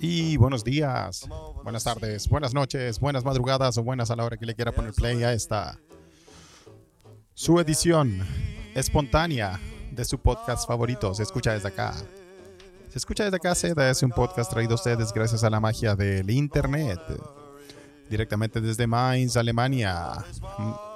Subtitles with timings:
[0.00, 1.28] Y buenos días,
[1.62, 4.92] buenas tardes, buenas noches, buenas madrugadas o buenas a la hora que le quiera poner
[4.92, 5.78] play a esta
[7.34, 8.20] su edición
[8.74, 9.58] espontánea
[9.90, 11.14] de su podcast favorito.
[11.14, 11.94] Se escucha desde acá.
[12.88, 13.54] Se escucha desde acá.
[13.54, 17.00] Seda es un podcast traído a ustedes gracias a la magia del internet.
[18.12, 20.12] Directamente desde Mainz, Alemania.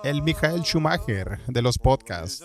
[0.04, 2.44] El Michael Schumacher de los podcasts.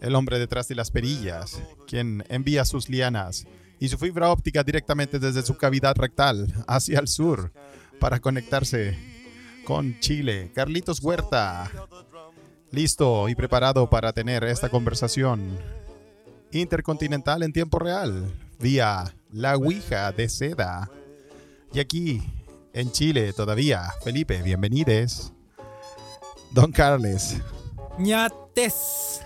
[0.00, 1.60] El hombre detrás de las perillas.
[1.86, 3.46] Quien envía sus lianas
[3.78, 7.52] y su fibra óptica directamente desde su cavidad rectal hacia el sur
[8.00, 8.96] para conectarse
[9.66, 10.50] con Chile.
[10.54, 11.70] Carlitos Huerta,
[12.70, 15.58] listo y preparado para tener esta conversación
[16.52, 20.90] intercontinental en tiempo real vía la Ouija de seda.
[21.74, 22.22] Y aquí
[22.74, 25.32] en Chile todavía, Felipe, bienvenides.
[26.50, 27.36] Don Carles.
[27.98, 29.22] ñates.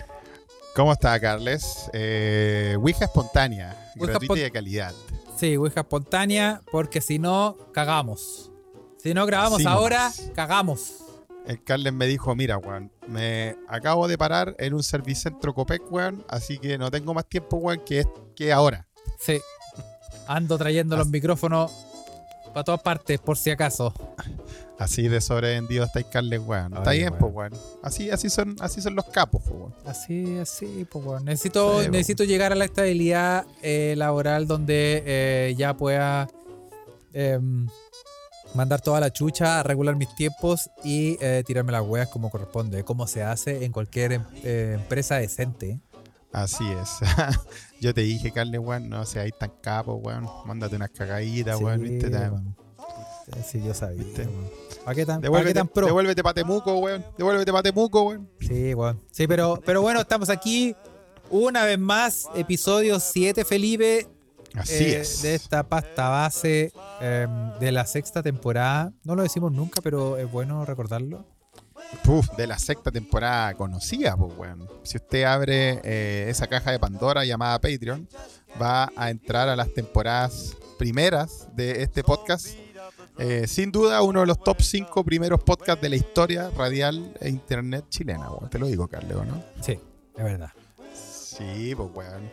[0.75, 1.89] ¿Cómo está, Carles?
[1.93, 4.93] Eh, Ouija espontánea, Ouija gratuita y de calidad.
[5.35, 8.51] Sí, Ouija espontánea, porque si no, cagamos.
[8.97, 10.97] Si no grabamos ahora, cagamos.
[11.47, 16.23] El Carles me dijo, mira, weón, me acabo de parar en un servicentro Copec, weón,
[16.29, 18.05] así que no tengo más tiempo, weón, que,
[18.35, 18.87] que ahora.
[19.17, 19.41] Sí.
[20.27, 21.71] Ando trayendo los micrófonos
[22.53, 23.93] para todas partes, por si acaso.
[24.77, 26.73] Así de sobrevendido está Carles, weón.
[26.77, 27.19] Está bien, weón.
[27.19, 27.53] pues, weón.
[27.83, 29.75] Así, así, son, así son los capos, pues, weón.
[29.85, 31.21] Así, así, pues bueno.
[31.25, 36.27] Necesito, Sí, necesito llegar a la estabilidad eh, laboral donde eh, ya pueda
[37.13, 37.67] em,
[38.53, 43.05] mandar toda la chucha, regular mis tiempos y eh, tirarme las weas como corresponde, como
[43.07, 45.79] se hace en cualquier em- eh, empresa decente.
[46.31, 46.89] Así es.
[47.81, 50.27] Yo te dije, Carles, weón, no seáis tan capo, weón.
[50.45, 52.09] Mándate unas cagaditas, Sí, weón, ¿viste?
[52.09, 52.55] Te- weón.
[53.45, 54.03] Sí, yo sabía.
[54.03, 54.23] ¿Viste?
[54.23, 54.49] weón.
[54.83, 55.85] ¿Para qué tan, pa' qué Devuélvete, tan pro?
[55.85, 57.05] devuélvete pa' Temuco, weón.
[57.17, 58.29] Devuélvete pa' Temuco, weón.
[58.39, 58.99] Sí, weón.
[59.11, 60.75] Sí, pero, pero bueno, estamos aquí
[61.29, 64.07] una vez más, episodio 7, Felipe.
[64.55, 65.21] Así eh, es.
[65.21, 66.71] de esta pasta base
[67.01, 68.91] em, de la sexta temporada.
[69.03, 71.23] No lo decimos nunca, pero es bueno recordarlo.
[72.07, 74.67] Uf, de la sexta temporada conocida, pues, weón.
[74.83, 78.07] Si usted abre eh, esa caja de Pandora llamada Patreon,
[78.59, 82.47] va a entrar a las temporadas primeras de este podcast.
[83.19, 87.29] Eh, sin duda, uno de los top 5 primeros podcasts de la historia radial e
[87.29, 88.49] internet chilena, weón.
[88.49, 89.43] Te lo digo, Carleo, ¿no?
[89.61, 89.73] Sí,
[90.17, 90.51] es verdad.
[90.93, 92.31] Sí, pues, weón.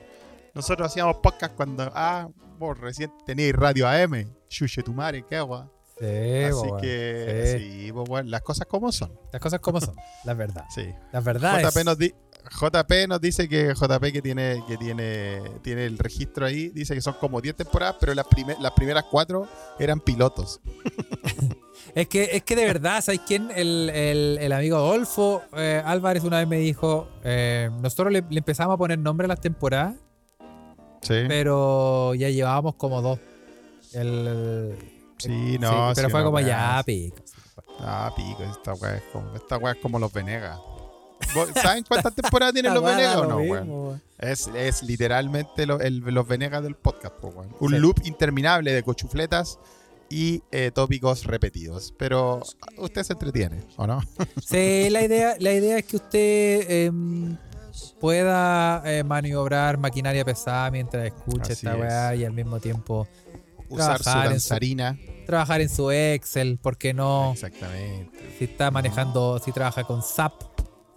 [0.54, 2.28] Nosotros hacíamos podcast cuando, ah,
[2.58, 4.26] vos recién teníais radio AM.
[4.48, 5.70] Chuche tu madre, qué agua.
[5.98, 6.04] Sí,
[6.44, 7.90] Así que, Sí.
[7.90, 9.18] weón, las cosas como son.
[9.32, 10.64] Las cosas como son, la verdad.
[10.74, 10.84] Sí.
[11.12, 11.66] Las verdades.
[11.66, 12.14] JP nos, di-
[12.60, 17.00] JP nos dice que JP que tiene que tiene tiene el registro ahí, dice que
[17.00, 19.48] son como 10 temporadas, pero las, prime- las primeras 4
[19.78, 20.60] eran pilotos.
[21.94, 23.50] Es que, es que de verdad, ¿sabes quién?
[23.54, 28.38] El, el- el amigo Adolfo eh, Álvarez una vez me dijo, eh, nosotros le, le
[28.38, 29.94] empezamos a poner nombre a las temporadas,
[31.00, 31.14] Sí.
[31.28, 33.18] pero ya llevábamos como dos.
[33.94, 34.74] El-
[35.18, 37.16] Sí, no, pero sí, fue como ya, pico.
[37.80, 40.58] Ah, pico, esta weá es como, esta weá es como los Venegas.
[41.34, 44.02] ¿Vos ¿Saben cuántas temporadas tienen los Venegas o no, weón?
[44.18, 47.54] Es, es literalmente lo- el- los Venegas del podcast, po, weón.
[47.60, 47.78] Un Sí.
[47.78, 49.58] loop interminable de cochufletas
[50.08, 51.92] y eh, tópicos repetidos.
[51.98, 52.40] Pero
[52.78, 54.00] usted se entretiene, ¿o no?
[54.46, 57.36] Sí, la idea, la idea es que usted em,
[58.00, 61.80] pueda eh, maniobrar maquinaria pesada mientras escucha Así esta es.
[61.80, 63.06] weá y al mismo tiempo
[63.68, 64.98] Usar su Trabajar en su- danzarina.
[65.26, 67.32] trabajar en su Excel, ¿por qué no?
[67.32, 68.34] Exactamente.
[68.38, 70.32] Si está manejando, si trabaja con SAP,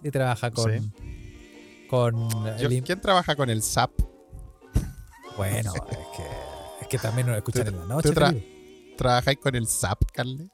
[0.02, 0.72] si trabaja con.
[0.72, 0.92] Sí.
[1.88, 2.30] Con.
[2.30, 3.90] Yo- el im- ¿Quién trabaja con el SAP?
[5.36, 6.22] bueno, es que,
[6.82, 8.08] es que también nos escuchan en la noche.
[8.10, 8.94] tú tra- Felipe.
[8.96, 10.48] ¿Trabajáis con el SAP, Carle?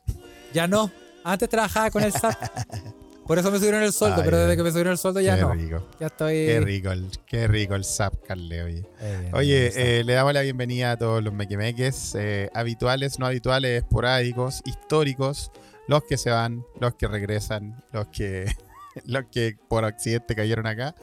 [0.54, 0.91] Ya no.
[1.25, 2.34] Antes trabajaba con el SAP.
[3.26, 5.34] Por eso me subieron el sueldo, Ay, pero desde que me subieron el sueldo ya
[5.37, 5.53] qué no.
[5.54, 5.88] rico.
[6.00, 6.34] Ya estoy.
[6.34, 8.82] Qué rico, el, qué rico el SAP, Carle, oye.
[9.00, 13.82] Eh, Oye, eh, le damos la bienvenida a todos los mequemeques, eh, habituales, no habituales,
[13.82, 15.50] esporádicos, históricos,
[15.88, 18.47] los que se van, los que regresan, los que,
[19.04, 20.95] los que por accidente cayeron acá,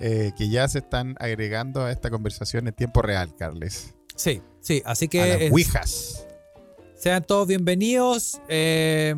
[0.00, 3.94] eh, que ya se están agregando a esta conversación en tiempo real, Carles.
[4.16, 6.26] Sí, sí, así A que las es-
[6.96, 8.38] sean todos bienvenidos.
[8.48, 9.14] Eh,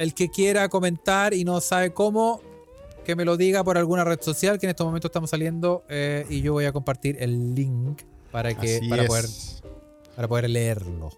[0.00, 2.40] el que quiera comentar y no sabe cómo,
[3.04, 6.26] que me lo diga por alguna red social, que en estos momentos estamos saliendo eh,
[6.30, 8.02] y yo voy a compartir el link
[8.32, 9.08] para que Así para es.
[9.08, 9.24] poder
[10.16, 11.10] para poder leerlo.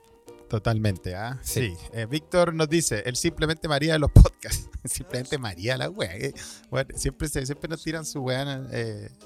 [0.49, 1.39] Totalmente, ¿ah?
[1.43, 1.71] Sí.
[1.71, 1.77] Sí.
[1.95, 4.69] Eh, Víctor nos dice, él simplemente María de los podcasts.
[4.85, 6.15] simplemente María la wea.
[6.17, 6.35] eh.
[6.71, 8.63] Bueno, siempre, siempre nos tiran su wea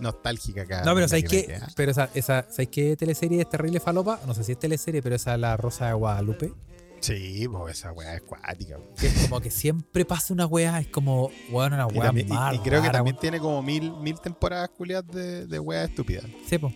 [0.00, 0.82] nostálgica acá.
[0.84, 1.46] No, pero ¿sabes qué?
[1.46, 1.68] queda.
[1.74, 4.20] Pero esa, esa, ¿sabes qué teleserie es terrible falopa?
[4.26, 6.52] No sé si es teleserie, pero esa es La Rosa de Guadalupe.
[7.00, 8.78] Sí, pues esa weá es cuática.
[9.00, 12.20] es como que siempre pasa una weá, es como, weón, una weá y-
[12.56, 16.22] y creo que rara, también tiene como mil, mil temporadas culiadas de, de weá estúpida.
[16.48, 16.72] Sí, po,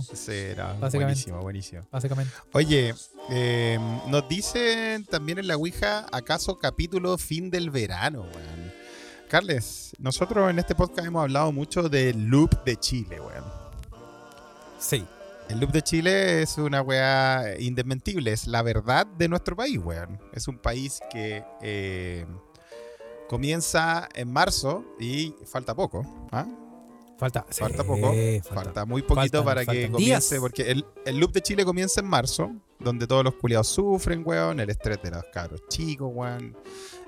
[0.00, 0.96] Será Básicamente.
[0.98, 1.82] buenísimo, buenísimo.
[1.92, 2.32] básicamente.
[2.52, 2.94] Oye,
[3.30, 8.72] eh, nos dicen también en la Ouija, ¿acaso capítulo fin del verano, weón?
[9.28, 13.44] Carles, nosotros en este podcast hemos hablado mucho del loop de Chile, weón.
[14.78, 15.04] Sí.
[15.48, 20.18] El loop de Chile es una weá indesmentible, es la verdad de nuestro país, weón.
[20.32, 22.24] Es un país que eh,
[23.28, 26.46] comienza en marzo y falta poco, ¿ah?
[27.18, 28.12] Falta, Falta sí, poco,
[28.42, 28.54] falta.
[28.54, 30.40] falta muy poquito para que comience, días.
[30.40, 32.50] porque el, el loop de Chile comienza en marzo,
[32.80, 36.56] donde todos los culiados sufren, weón, el estrés de los cabros chicos, weón,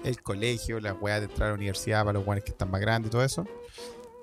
[0.04, 2.80] el colegio, las weas de entrar a la universidad para los weones que están más
[2.80, 3.44] grandes y todo eso.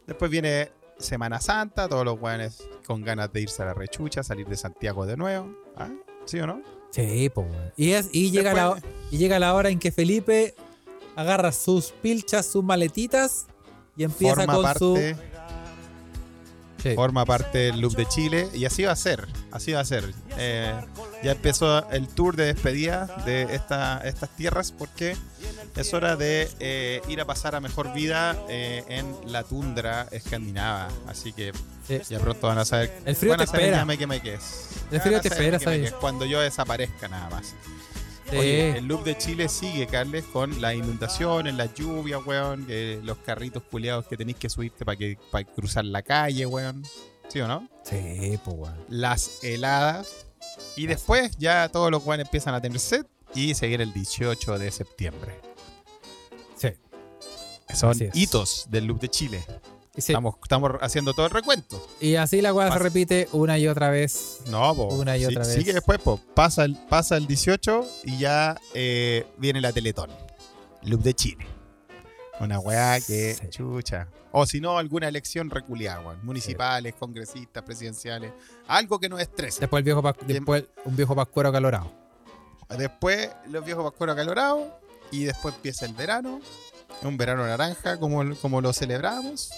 [0.08, 4.48] Después viene Semana Santa, todos los weones con ganas de irse a la rechucha, salir
[4.48, 5.90] de Santiago de nuevo, ¿ah?
[6.26, 6.62] ¿Sí o no?
[6.92, 7.72] Sí, weón.
[7.76, 8.82] Y, es, y, llega la,
[9.12, 10.56] y llega la hora en que Felipe
[11.16, 13.48] agarra sus pilchas, sus maletitas
[13.96, 15.33] y empieza Forma con parte, su.
[16.84, 16.96] Sí.
[16.96, 20.14] forma parte del loop de Chile y así va a ser, así va a ser.
[20.38, 20.74] Eh,
[21.24, 25.16] ya empezó el tour de despedida de esta, estas tierras porque
[25.78, 30.90] es hora de eh, ir a pasar a mejor vida eh, en la tundra escandinava.
[31.08, 31.54] Así que
[31.88, 32.00] Sí.
[32.10, 32.94] ya pronto van a saber.
[33.06, 33.98] El frío van a te saber espera.
[33.98, 34.70] que me quedes.
[34.92, 35.92] El frío te espera, ¿sabes?
[35.94, 37.56] Cuando yo desaparezca nada más.
[38.40, 42.68] Oye, el loop de Chile sigue, Carles, con las inundaciones, las lluvias, weón,
[43.04, 46.84] los carritos culeados que tenéis que subirte para que para cruzar la calle, weón.
[47.30, 47.68] ¿Sí o no?
[47.84, 48.78] Sí, po, weón.
[48.90, 50.28] Las heladas.
[50.76, 54.60] Y después ya todos los weones empiezan a tener sed y se viene el 18
[54.60, 55.40] de septiembre.
[56.56, 56.70] Sí.
[57.74, 59.46] Son hitos del loop de Chile.
[59.96, 60.12] Sí.
[60.12, 61.88] Estamos, estamos haciendo todo el recuento.
[62.00, 64.40] Y así la weá se repite una y otra vez.
[64.50, 64.88] No, po.
[64.88, 65.54] Una y Sí- otra vez.
[65.54, 66.20] Sigue después, po.
[66.34, 70.10] Pasa el, pasa el 18 y ya eh, viene la Teletón.
[70.82, 71.46] Loop de Chile.
[72.40, 73.48] Una weá que Sí.
[73.50, 74.08] chucha.
[74.32, 76.20] O si no, alguna elección reculeada, weón.
[76.26, 78.32] Municipales, congresistas, presidenciales.
[78.68, 79.60] Algo que nos estrese.
[79.60, 81.92] Después, el viejo después un viejo pascuero calorado.
[82.76, 84.64] Después los viejos pascueros acalorados.
[85.12, 86.42] Y después empieza el verano.
[87.02, 89.52] Un verano naranja, como, como lo celebramos.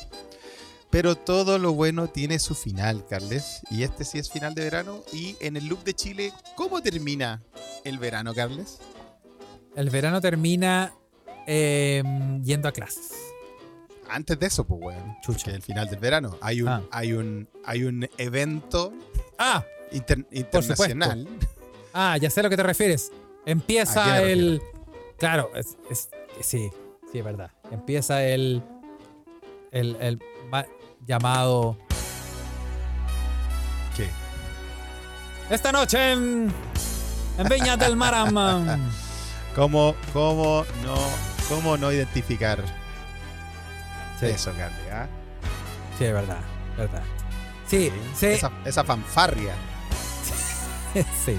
[0.89, 3.61] Pero todo lo bueno tiene su final, Carles.
[3.69, 5.03] Y este sí es final de verano.
[5.11, 7.41] Y en el loop de Chile, ¿cómo termina
[7.83, 8.79] el verano, Carles?
[9.75, 10.93] El verano termina
[11.47, 12.01] eh,
[12.43, 13.11] yendo a clases.
[14.09, 15.17] Antes de eso, pues, weón.
[15.21, 15.51] Chucha.
[15.51, 16.37] El final del verano.
[16.41, 16.81] Hay un, Ah.
[16.91, 18.93] hay un, hay un evento
[19.37, 21.27] Ah, inter- internacional.
[21.93, 23.11] ah, ya sé a lo que te refieres.
[23.11, 24.61] ¿A qué Empieza el.
[25.17, 26.09] Claro, es, es-
[26.41, 26.69] sí,
[27.15, 27.49] sí, es verdad.
[27.71, 28.61] Empieza el.
[29.71, 30.19] El, el
[30.51, 30.65] ma-
[31.05, 31.77] llamado.
[33.95, 34.09] ¿Qué?
[35.49, 36.51] Esta noche en.
[37.37, 38.13] En Viña del Mar.
[38.15, 38.91] am,
[39.55, 40.95] ¿Cómo, cómo no,
[41.47, 42.59] cómo no identificar
[44.19, 44.79] Sí, eso, Carles?
[44.91, 45.07] ah?
[45.97, 46.39] sí, es verdad.
[46.77, 47.03] verdad.
[47.67, 49.53] Sí, sí, Esa, esa fanfarria.
[51.25, 51.37] sí.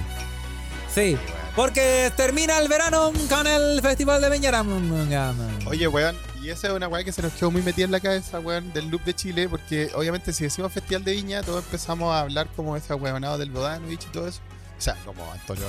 [0.90, 1.18] Sí.
[1.56, 4.46] Porque termina el verano con el Festival de Viña.
[5.66, 8.00] Oye, weón, y esa es una weá que se nos quedó muy metida en la
[8.00, 12.12] cabeza, weón, del loop de Chile, porque obviamente si decimos Festival de Viña, todos empezamos
[12.14, 14.40] a hablar como ese weonado del Bodanovich y todo eso.
[14.78, 15.64] O sea, como Antonio.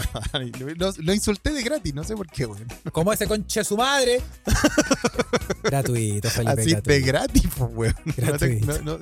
[0.76, 2.68] Lo, lo insulté de gratis, no sé por qué, weón.
[2.92, 4.22] Como ese conche su madre.
[5.64, 6.62] gratuito, Felipe.
[6.62, 7.06] Así de gratuito.
[7.08, 7.96] gratis, pues, weón.
[8.06, 8.66] No te- Gratuito.
[8.84, 9.00] no- no-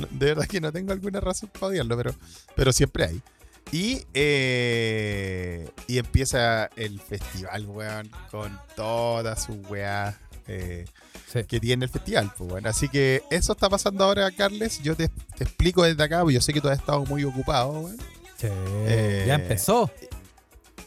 [0.00, 2.14] no- de verdad que no tengo alguna razón para odiarlo, pero,
[2.54, 3.22] pero siempre hay.
[3.70, 10.14] Y, eh, y empieza el festival, weón, con todas sus weas
[10.46, 10.84] eh,
[11.32, 11.44] Sí.
[11.44, 12.66] que tiene el festival, pues, weón.
[12.66, 14.82] Así que eso está pasando ahora, Carles.
[14.82, 17.70] Yo te, te explico desde acá, porque yo sé que tú has estado muy ocupado,
[17.70, 17.96] weón.
[18.36, 19.90] Sí, Eh, ya empezó.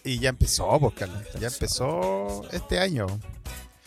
[0.03, 1.27] Y ya empezó, pues, Carles.
[1.39, 3.08] Ya empezó este año.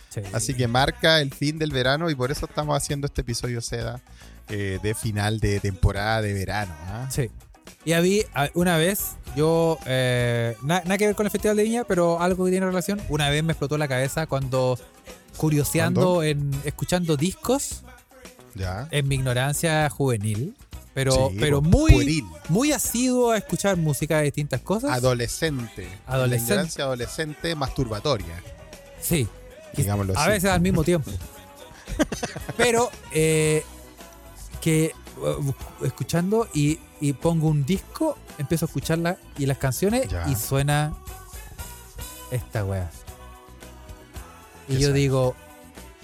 [0.08, 0.22] Sí.
[0.32, 4.00] Así que marca el fin del verano y por eso estamos haciendo este episodio Seda
[4.48, 6.74] eh, de final de temporada de verano.
[6.86, 7.08] ¿ah?
[7.10, 7.30] Sí.
[7.84, 11.84] Y había una vez, yo, eh, na- nada que ver con el Festival de Viña,
[11.84, 13.00] pero algo que tiene relación.
[13.08, 14.78] Una vez me explotó la cabeza cuando,
[15.36, 17.82] curioseando, en, escuchando discos,
[18.54, 18.88] Ya.
[18.90, 20.54] en mi ignorancia juvenil,
[20.94, 22.24] pero, Sí, pero po, muy, pueril.
[22.48, 24.90] muy asiduo a escuchar música de distintas cosas.
[24.90, 25.88] Adolescente.
[26.06, 26.48] Adolescente.
[26.48, 28.42] La ignorancia adolescente masturbatoria.
[29.00, 29.28] sí.
[29.76, 30.30] Digámoslo a así.
[30.30, 31.10] veces al mismo tiempo.
[32.56, 33.62] Pero eh,
[34.60, 34.92] que
[35.82, 40.28] escuchando y, y pongo un disco, empiezo a escucharla y las canciones Ya.
[40.28, 40.94] y suena
[42.30, 42.90] esta wea.
[44.68, 44.94] Y ¿Qué yo suena?
[44.94, 45.36] digo,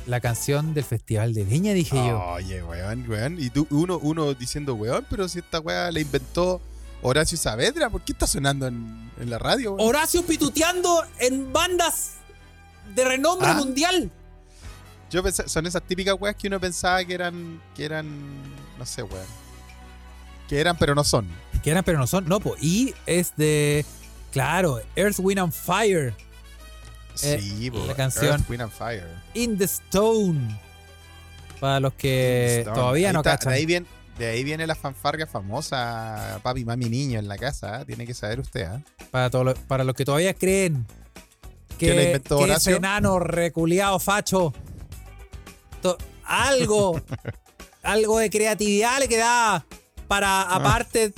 [0.07, 2.19] la canción del Festival de Viña, dije yo.
[2.21, 3.39] Oye, weón, weón.
[3.41, 6.61] Y tú, uno, uno diciendo, weón, pero si esta weá la inventó
[7.03, 9.73] Horacio Saavedra, ¿por qué está sonando en, en la radio?
[9.75, 9.89] weón?
[9.89, 12.13] Horacio pituteando en bandas
[12.95, 13.55] de renombre Ah.
[13.55, 14.11] mundial.
[15.11, 18.09] Yo pensé- son esas típicas weas que uno pensaba que eran, que eran,
[18.79, 19.27] no sé, weón.
[20.49, 21.27] Que eran, pero no son.
[21.63, 22.27] Que eran, pero no son.
[22.29, 22.63] No, pues.
[22.63, 23.85] Y es de.
[24.33, 26.15] Claro, Earth, Wind and Fire.
[27.23, 28.27] Eh, Sí, po, la canción.
[28.27, 29.09] Earth, Wind and Fire.
[29.35, 30.59] In the Stone.
[31.61, 33.53] Para los que todavía Ahí no está, cachan.
[33.53, 33.87] De ahí, viene,
[34.19, 37.81] de ahí viene la fanfarga famosa, papi, mami, niño en la casa.
[37.81, 37.85] ¿eh?
[37.87, 38.83] Tiene que saber usted, ¿ah?
[39.11, 40.85] Para, todo lo- para los que todavía creen
[41.79, 44.53] que, ¿Que ese enano reculeado facho.
[45.81, 47.01] to- algo.
[47.85, 49.65] algo de creatividad le queda
[50.09, 50.57] para Ah.
[50.57, 51.13] aparte.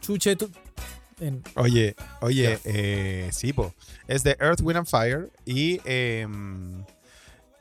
[0.00, 0.50] Chuche, tú.
[1.20, 3.74] en- Oye, oye, eh, sí, po.
[4.06, 5.30] Es de Earth, Wind and Fire.
[5.46, 6.26] Y, eh,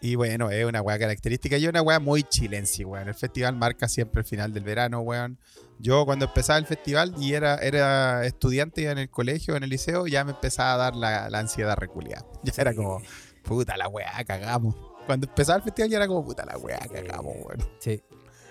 [0.02, 1.58] y bueno, es una weá característica.
[1.58, 3.08] Y una weá muy chilense, weón.
[3.08, 5.40] El festival marca siempre el final del verano, weón.
[5.80, 10.06] Yo cuando empezaba el festival y era, era estudiante en el colegio, en el liceo,
[10.08, 12.26] ya me empezaba a dar la, la ansiedad reculiada.
[12.44, 13.02] Ya era como,
[13.44, 14.76] puta la weá, cagamos.
[15.06, 17.60] Cuando empezaba el festival ya era como, puta la weá, cagamos, weón.
[17.80, 18.02] sí.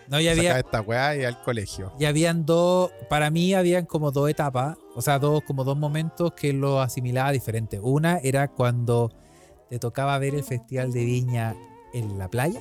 [0.07, 1.91] No, ya había, esta weá y al colegio.
[1.99, 2.91] ya habían dos.
[3.09, 4.77] Para mí, habían como dos etapas.
[4.95, 7.81] O sea, dos, como dos momentos que lo asimilaba diferente.
[7.81, 9.11] Una era cuando
[9.71, 11.57] te tocaba ver el Festival de Viña
[11.95, 12.61] en la playa.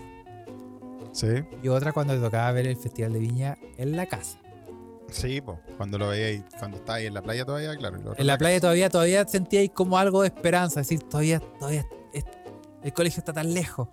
[1.12, 1.28] Sí,
[1.62, 4.40] Y otra cuando te tocaba ver el Festival de Viña en la casa.
[5.10, 5.60] sí, po.
[5.76, 7.98] Cuando lo veía ahí, cuando estaba ahí en la playa todavía, claro.
[8.18, 10.80] y En la playa todavía, todavía sentíais como algo de esperanza.
[10.80, 11.86] Es decir, todavía, todavía
[12.84, 13.88] el colegio está tan lejos.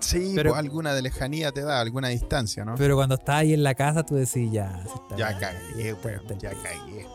[0.00, 2.74] Sí, Pero- pues, alguna de lejanía te da, alguna distancia, ¿no?
[2.76, 4.82] Pero cuando estás ahí en la casa, tú decís, ya.
[4.84, 7.06] está- ya cagué, weón, ya cagué.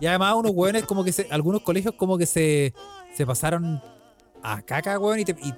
[0.00, 2.74] Y además unos hueones como que se, algunos colegios como que se,
[3.14, 3.80] se pasaron
[4.42, 5.54] a caca, weón, y, te- y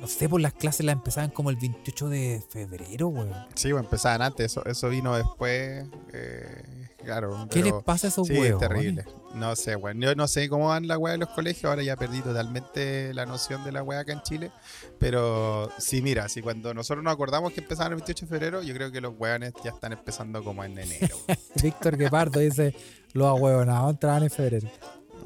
[0.00, 3.32] no sé, por las clases las empezaban como el 28 de febrero, weón.
[3.54, 6.62] Sí, pues empezaban antes, eso, eso vino después, eh,
[7.04, 7.46] claro.
[7.50, 8.60] ¿Qué les pasa a esos Sí, es huevos?
[8.60, 9.04] terrible.
[9.34, 10.00] No sé, weón.
[10.00, 11.66] Yo no sé cómo van la weá de los colegios.
[11.66, 14.50] Ahora ya perdí totalmente la noción de la weá acá en Chile.
[14.98, 18.74] Pero sí, mira, si cuando nosotros nos acordamos que empezaban el 28 de febrero, yo
[18.74, 21.16] creo que los weones ya están empezando como en enero.
[21.62, 22.74] Víctor Guepardo dice,
[23.12, 24.68] los ahuevonados entraban en febrero.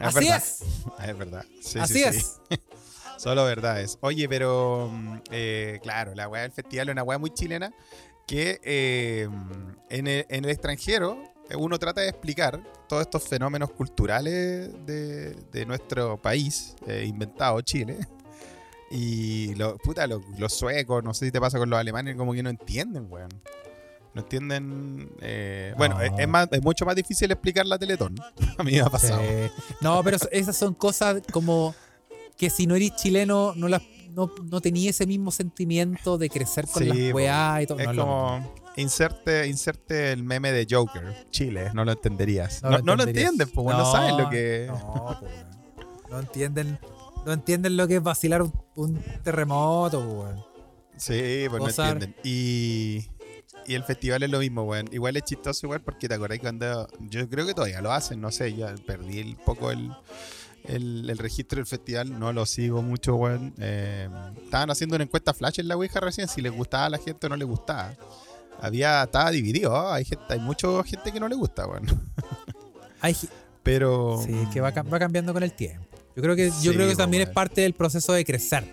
[0.00, 0.36] Así verdad.
[0.36, 0.60] es.
[1.08, 1.44] Es verdad.
[1.62, 2.56] Sí, Así sí, sí.
[3.18, 3.98] Solo verdades.
[4.00, 7.72] Oye, pero mm, eh, claro, la weá del festival es una weá muy chilena
[8.26, 9.28] que eh,
[9.90, 15.34] en, el, en el extranjero eh, uno trata de explicar todos estos fenómenos culturales de,
[15.52, 17.98] de nuestro país, eh, inventado Chile.
[18.90, 22.32] Y lo, puta, los, los suecos, no sé si te pasa con los alemanes, como
[22.32, 23.28] que no entienden, weón.
[24.14, 25.10] No entienden.
[25.20, 26.02] eh, Bueno, No.
[26.02, 28.14] es, es más, es mucho más difícil explicar la Teletón.
[28.58, 29.20] A mí me ha pasado.
[29.20, 29.50] Sí.
[29.80, 31.74] No, pero esas son cosas como
[32.36, 36.66] que si no eres chileno no las no, no tenía ese mismo sentimiento de crecer
[36.68, 37.80] con Sí, las weá y todo.
[37.80, 42.62] Es No, lo como inserte, inserte el meme de Joker, Chile, no lo entenderías.
[42.62, 43.32] No No, lo no lo entenderías.
[43.32, 44.66] entienden, pues no, No, saben lo que.
[44.68, 45.34] No, weón.
[46.10, 46.78] no entienden,
[47.26, 50.44] no entienden lo que es vacilar un, un terremoto, weón.
[50.96, 51.98] Sí, pues Gozar.
[51.98, 52.14] no entienden.
[52.22, 53.08] Y,
[53.66, 54.88] y el festival es lo mismo, weón.
[54.92, 56.86] Igual es chistoso, igual, porque te acordás cuando.
[57.00, 59.90] Yo creo que todavía lo hacen, no sé, ya perdí un poco el.
[60.64, 63.52] El, el registro del festival no lo sigo mucho, weón.
[63.58, 64.08] Eh,
[64.42, 67.26] estaban haciendo una encuesta flash en la Ouija recién, si les gustaba a la gente
[67.26, 67.94] o no les gustaba.
[68.60, 69.96] Había, estaba dividido, ¿ah?
[69.96, 71.86] hay gente, hay mucha gente que no le gusta, weón.
[73.00, 73.14] Hay
[73.62, 74.22] Pero.
[74.24, 75.84] sí, que va, cam- va cambiando con el tiempo.
[76.16, 78.64] Yo creo que, yo Sí, creo que po, también es parte del proceso de crecer.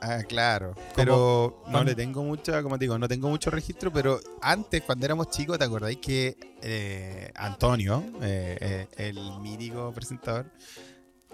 [0.00, 0.74] Ah, claro.
[0.94, 5.06] Pero no le tengo mucha, como te digo, no tengo mucho registro, pero antes, cuando
[5.06, 10.46] éramos chicos, ¿te acordáis que eh, Antonio, eh, eh, el mítico presentador,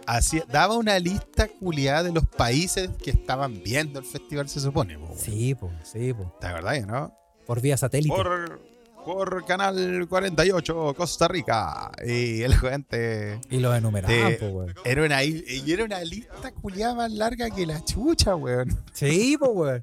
[0.06, 4.98] hacía, daba una lista culiada de los países que estaban viendo el festival, se supone?
[4.98, 5.14] po?
[5.16, 6.36] Sí, po, sí, po.
[6.40, 7.12] ¿Te acordáis, no?
[7.46, 8.14] Por vía satélite.
[8.14, 8.71] Por,
[9.04, 11.90] por Canal 48, Costa Rica.
[12.06, 13.40] Y el gente...
[13.50, 14.74] Y los enumeraban, po, weón.
[14.84, 18.76] Era una, y era una lista culiada más larga que la chucha, weón.
[18.92, 19.82] Sí, po, weón.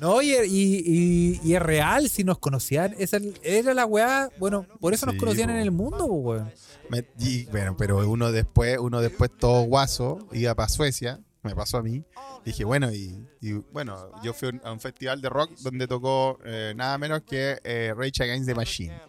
[0.00, 2.94] No, y, y, y- y es real, si nos conocían.
[2.98, 4.28] Esa era la weá.
[4.38, 5.54] Bueno, por eso nos conocían po.
[5.54, 6.52] en el mundo, po, weón.
[6.88, 11.78] Me- y, bueno, pero uno después, uno después todo guaso, iba para Suecia, me pasó
[11.78, 12.04] a mí.
[12.44, 16.72] Dije, bueno, y, y, bueno, yo fui a un- festival de rock donde tocó eh,
[16.76, 19.00] nada menos que eh, Rage Against the Machine.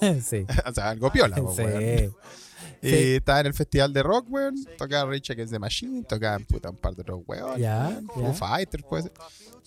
[0.22, 0.46] sí.
[0.66, 1.62] o sea, algo piola, po, Sí.
[1.62, 2.14] weón.
[2.82, 3.14] Y Sí.
[3.16, 4.54] estaba en el festival de rock, weón.
[4.78, 7.58] Tocaba Rage Against the Machine, tocaban puta un par de otros weón.
[7.58, 8.32] Ya, ya.
[8.32, 9.10] Fighters, pues.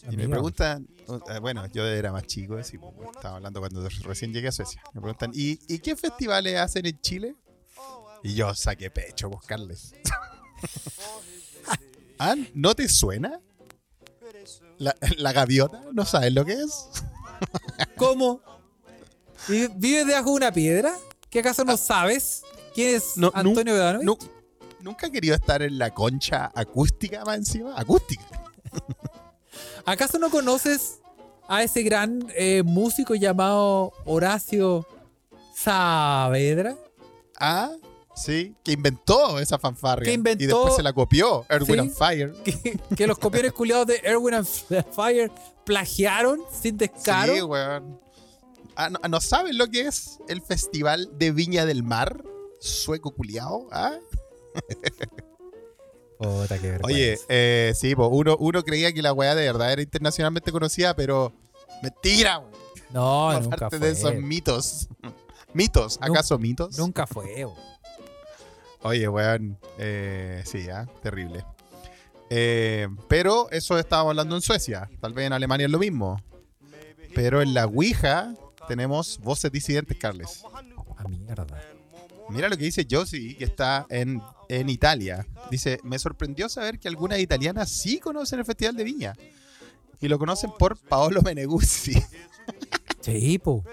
[0.09, 0.87] Y me preguntan,
[1.29, 4.81] eh, bueno, yo era más chico, sí, pues, estaba hablando cuando recién llegué a Suecia.
[4.93, 7.35] Me preguntan, ¿y, ¿y qué festivales hacen en Chile?
[8.23, 9.93] Y yo saqué pecho a buscarles.
[12.19, 12.35] ¿Ah?
[12.53, 13.39] ¿No te suena?
[14.77, 15.81] ¿La, la gaviota?
[15.93, 16.89] ¿No sabes lo que es?
[17.97, 18.41] ¿Cómo?
[19.49, 20.93] ¿Y ¿Vives debajo de una piedra?
[21.29, 22.43] ¿Qué acaso no sabes
[22.73, 24.05] quién es No, Antonio Bedanovich?
[24.05, 24.17] Nu-
[24.81, 27.73] Nunca he querido estar en la concha acústica más encima.
[27.79, 28.23] Acústica.
[29.85, 30.99] ¿Acaso no conoces
[31.47, 34.85] a ese gran eh, músico llamado Horacio
[35.55, 36.75] Saavedra?
[37.39, 37.71] Ah,
[38.15, 38.55] sí.
[38.63, 40.05] Que inventó esa fanfarria.
[40.05, 41.45] Que inventó- Y después se la copió.
[41.49, 41.79] Erwin Sí.
[41.79, 42.33] and Fire.
[42.43, 44.47] Que, que los copiones culiados de Erwin and
[44.95, 45.31] Fire
[45.65, 47.33] plagiaron sin descaro.
[47.33, 47.99] Sí, weón.
[48.75, 52.23] Ah, ¿no, ¿no saben lo que es el Festival de Viña del Mar?
[52.59, 53.67] Sueco culiao.
[53.71, 53.97] ¿Ah?
[56.17, 56.79] Puta, qué.
[56.83, 60.95] Oye, eh, sí, po, uno, uno creía que la weá de verdad era internacionalmente conocida,
[60.95, 61.33] pero
[61.81, 62.51] mentira, weón.
[62.91, 64.87] no, Aparte nunca de esos mitos.
[65.53, 65.99] ¿Mitos?
[66.01, 66.77] ¿Acaso mitos?
[66.77, 67.25] Nunca fue.
[67.45, 67.72] weón.
[68.83, 69.57] Oye, weón.
[69.77, 71.45] eh, sí, ah, terrible.
[72.29, 74.89] Eh, pero eso estábamos hablando en Suecia.
[74.99, 76.21] Tal vez en Alemania es lo mismo.
[77.13, 78.33] Pero en la Ouija
[78.67, 80.43] tenemos voces disidentes, Carles.
[80.97, 81.45] A mierda.
[82.29, 85.27] Mira lo que dice Josie, que está en, en Italia.
[85.51, 89.13] Dice, me sorprendió saber que algunas italianas sí conocen el Festival de Viña.
[90.01, 91.93] Y lo conocen por Paolo Meneguzzi.
[93.01, 93.65] Sí, po.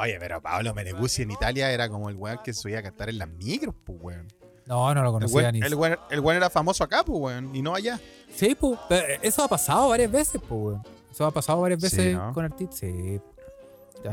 [0.00, 3.18] Oye, pero Paolo Meneguzzi en Italia era como el weón que subía a cantar en
[3.18, 4.28] las micros, pues, weón.
[4.66, 5.60] No, no lo El conocía weón, ni.
[5.60, 7.98] el weón- el weón era famoso acá, pues, weón, y no allá.
[8.34, 8.56] Sí.
[8.88, 10.82] Pero eso ha pasado varias veces, po, weón.
[11.10, 12.32] Eso ha pasado varias Sí, veces ¿no?
[12.32, 12.78] con artistas.
[12.78, 13.20] Sí.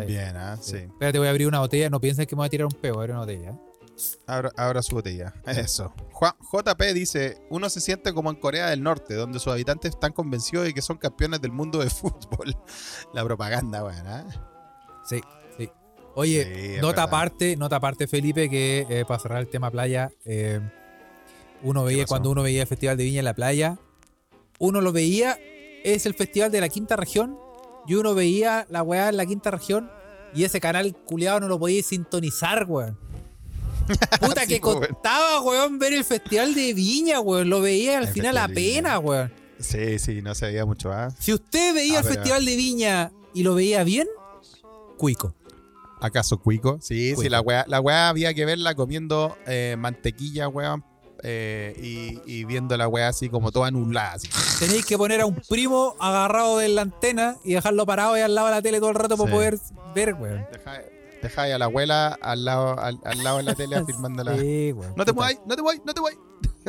[0.08, 0.72] Bien, ah, sí.
[0.72, 0.78] sí.
[0.78, 1.90] Espérate, voy a abrir una botella.
[1.90, 2.96] No pienses que me voy a tirar un peo.
[2.96, 3.52] Abrir una botella.
[3.52, 3.60] ¿eh?
[4.26, 5.34] Abra, abra su botella.
[5.46, 5.94] Eso.
[6.14, 10.12] Juan, JP dice, uno se siente como en Corea del Norte, donde sus habitantes están
[10.14, 12.56] convencidos de que son campeones del mundo de fútbol.
[13.14, 14.04] La propaganda, weón.
[15.08, 15.22] Sí, sí.
[16.16, 20.60] Oye, Sí, nota aparte, nota aparte, Felipe, que eh, para cerrar el tema playa, eh,
[21.62, 23.78] uno veía, cuando uno veía el Festival de Viña en la playa,
[24.60, 25.38] uno lo veía,
[25.84, 27.38] es el festival de la quinta región,
[27.88, 29.90] y uno veía la weá en la quinta región,
[30.34, 32.98] y ese canal culiado no lo podía sintonizar, weón.
[34.22, 34.88] Puta Sí, que pues, weón.
[34.94, 37.50] costaba, weón, ver el Festival de Viña, weón.
[37.50, 39.00] Lo veía al El final a Festival de pena, Viña.
[39.10, 39.34] weón.
[39.60, 41.10] Sí, sí, no se veía mucho, ¿ah?
[41.20, 44.08] Si usted veía Ah, el pero- Festival de Viña y lo veía bien,
[44.98, 45.34] cuico.
[46.06, 46.78] ¿Acaso cuico?
[46.82, 50.84] Sí, sí, la weá, la weá había que verla comiendo eh, mantequilla, weón,
[51.24, 54.30] eh, y, y viendo la weá así como toda nublada, así.
[54.60, 58.36] Tenéis que poner a un primo agarrado de la antena y dejarlo parado ahí al
[58.36, 59.58] lado de la tele todo el rato para poder
[59.96, 60.46] ver, weón.
[61.38, 64.38] Ahí a la abuela al lado, al, al lado de la tele afirmándola.
[64.38, 64.94] Sí, weón.
[64.96, 66.20] No te muevas, no te muevas, no te muevas.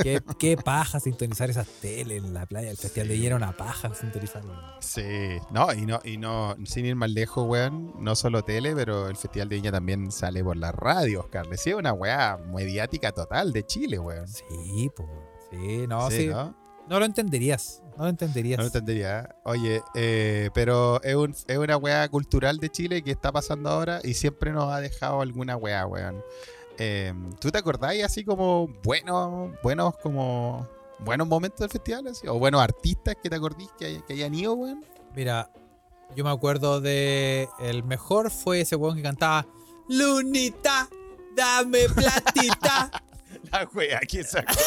[0.02, 2.70] Qué, qué paja sintonizar esas teles en la playa.
[2.70, 4.60] El festival de Viña era una paja sintonizar, weón.
[4.80, 9.08] Sí, no, y no, y no, sin ir más lejos, weón, no solo tele, pero
[9.08, 11.60] el Festival de Viña también sale por las radios, Carles.
[11.60, 14.28] Sí, es una weá mediática total de Chile, weón.
[14.28, 15.08] Sí, pues.
[15.50, 16.26] Sí, no, sí.
[16.26, 16.54] ¿no?
[16.88, 16.98] ¿no?
[16.98, 17.82] lo entenderías.
[17.96, 18.58] No lo entenderías.
[18.58, 19.34] No lo entendería.
[19.44, 24.00] Oye, eh, pero es, un, es una weá cultural de Chile que está pasando ahora
[24.04, 26.22] y siempre nos ha dejado alguna weá, weón.
[26.78, 30.66] Eh, ¿Tú te acordáis así como buenos, buenos como
[30.98, 32.06] buenos momentos del festival?
[32.08, 32.26] así?
[32.26, 34.84] ¿O buenos artistas que te acordís que, hay- que hayan ido, weón?
[35.14, 35.50] Mira,
[36.14, 37.48] yo me acuerdo de.
[37.60, 39.46] El mejor fue ese weón que cantaba
[39.88, 40.88] Lunita,
[41.34, 42.90] dame platita.
[43.52, 44.60] La wea, ¿quién se acuerda?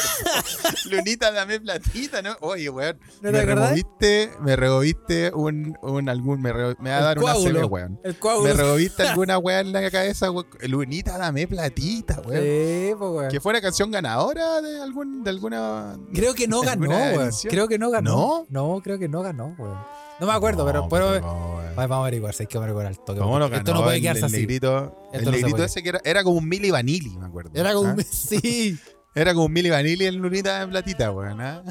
[0.89, 2.35] Lunita, dame platita, ¿no?
[2.41, 2.99] Oye, weón.
[3.21, 3.69] ¿No me acordás?
[3.71, 7.33] removiste, me removiste un, un algún, me, re- me va a dar una.
[7.35, 7.99] CB, weón.
[8.03, 10.47] El Me removiste alguna weá en la cabeza, weón.
[10.67, 12.41] Lunita, dame platita, weón.
[12.43, 13.31] Sí, pues, weón.
[13.31, 15.97] Que fue la canción ganadora de algún, de alguna.
[16.13, 17.31] Creo que no ganó, ¿Alguna weón.
[17.49, 18.45] Creo que no ganó.
[18.49, 19.77] No, creo que no ganó, weón.
[20.19, 21.75] No me acuerdo, pero, No, pero- no, weón.
[21.75, 23.21] Vamos a averiguar, si hay que averiguar al toque.
[23.55, 24.36] Esto no puede el- quedarse el, así.
[24.38, 27.51] negrito, el negrito ese que era, era como un Milli Vanilli, me acuerdo.
[27.53, 28.03] Era como un...
[28.03, 28.77] Sí.
[29.15, 31.39] Era como un Milli Vanilli en Lunita de platita, weón.
[31.41, 31.63] ¿ah?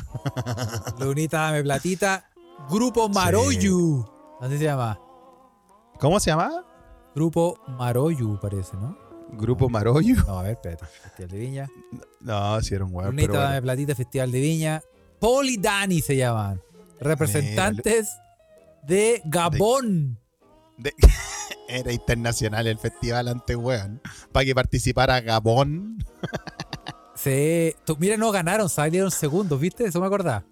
[0.99, 2.25] Lunita, dame platita.
[2.71, 4.05] Grupo Maroyu.
[4.41, 4.99] Así se llama.
[6.01, 6.65] ¿Cómo se llamaba?
[7.15, 8.97] Grupo Maroyu, parece, ¿no?
[9.33, 10.17] Grupo Maroyu.
[10.27, 10.87] No, a ver, espérate.
[10.87, 11.69] Festival de Viña.
[12.21, 12.93] No, sí era un.
[13.05, 14.83] Lunita, dame platita, Festival de Viña.
[15.21, 16.61] Poli Dani se llaman.
[17.01, 18.17] Representantes
[18.85, 20.19] de Gabón.
[20.77, 20.95] De-
[21.69, 24.01] Era internacional el festival antes, weón.
[24.33, 25.99] Para que participara Gabón.
[27.15, 27.75] Sí.
[27.85, 29.85] Tú- mira, no ganaron, salieron segundos, ¿viste?
[29.85, 30.45] Eso me acordaba.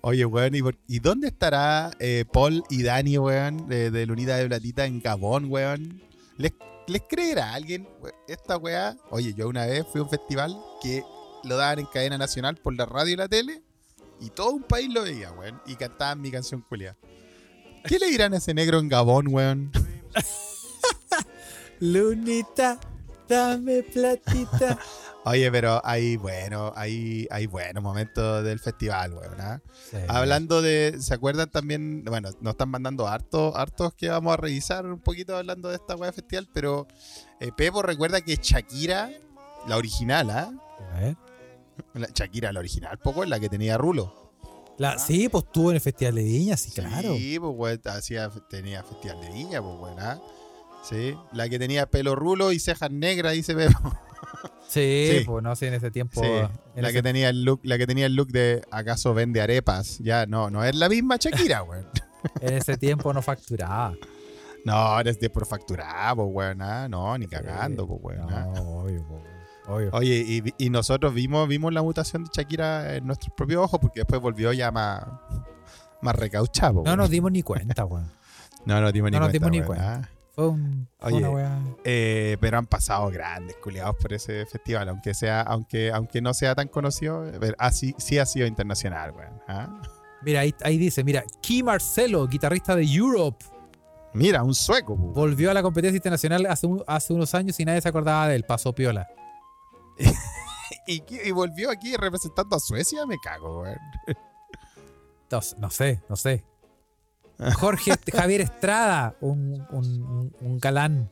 [0.00, 4.36] Oye, weón, ¿y, por- y dónde estará eh, Paul y Dani, weón, de, de Lunita
[4.36, 6.00] de Platita en Gabón, weón?
[6.38, 6.52] ¿Les,
[6.86, 7.86] les creerá alguien
[8.26, 8.96] esta weá?
[9.10, 11.02] Oye, yo una vez fui a un festival que
[11.44, 13.62] lo daban en cadena nacional por la radio y la tele
[14.18, 16.96] y todo un país lo veía, weón, y cantaban mi canción culia.
[17.84, 19.70] ¿Qué le dirán a ese negro en Gabón, weón?
[21.80, 22.78] Lunita,
[23.28, 24.78] dame platita.
[25.24, 29.36] Oye, pero hay bueno, hay, hay buenos momentos del festival, weón.
[29.90, 29.98] Sí.
[30.08, 32.04] Hablando de, ¿se acuerdan también?
[32.04, 35.96] Bueno, nos están mandando hartos, hartos que vamos a revisar un poquito hablando de esta
[35.96, 36.86] weá festival, pero
[37.40, 39.10] eh, Pepo recuerda que Shakira,
[39.66, 40.50] la original, ¿ah?
[41.94, 44.27] La- Shakira, la original, poco, la que tenía rulo.
[44.78, 47.14] La- sí, pues estuvo en el Festival de Viña, sí, claro.
[47.16, 50.20] Sí, pues weón, hacía, tenía festival de viña, pues weón, ¿ah?
[50.88, 53.78] Sí, la que tenía pelo rulo y cejas negras, dice Pepo.
[54.68, 55.24] Sí, Sí.
[55.24, 56.20] pues no sé, en ese tiempo.
[56.22, 59.14] Sí, en la ese- que tenía el look, la que tenía el look de ¿acaso
[59.14, 59.98] vende arepas?
[60.00, 61.86] Ya, no, no es la misma Shakira, weón.
[62.42, 63.94] En ese tiempo no facturaba.
[64.64, 66.86] No, eres de por facturar, pues weón, ¿ah?
[66.88, 68.28] No, ni cagando, pues weón.
[68.30, 68.46] ¿ah?
[68.54, 69.22] No, obvio, po,
[69.68, 69.90] obvio.
[69.92, 74.20] Oye, y, nosotros vimos, vimos la mutación de Shakira en nuestros propios ojos porque después
[74.20, 75.04] volvió ya más,
[76.02, 76.82] más recauchado.
[76.84, 78.10] No nos dimos ni cuenta, weón.
[78.64, 79.46] no nos dimos ni no nos cuenta.
[79.50, 79.94] dimos ni cuenta.
[79.94, 80.08] ¿ah?
[80.34, 81.60] Fue, un, fue Oye, una.
[81.84, 86.54] Eh, pero han pasado grandes culiados por ese festival, aunque sea, aunque, aunque no sea
[86.54, 89.32] tan conocido, pero así sí ha sido internacional, weón.
[89.48, 89.80] ¿ah?
[90.22, 93.44] Mira, ahí, ahí dice, mira, Key Marcelo, guitarrista de Europe,
[94.14, 97.80] Mira, un sueco, volvió a la competencia internacional hace, un- hace unos años y nadie
[97.80, 99.06] se acordaba de él, pasó piola.
[100.86, 103.78] y, volvió aquí representando a Suecia, me cago, weón.
[105.30, 106.44] No, no sé, no sé.
[107.58, 111.10] Jorge Javier Estrada, un, un, un- galán.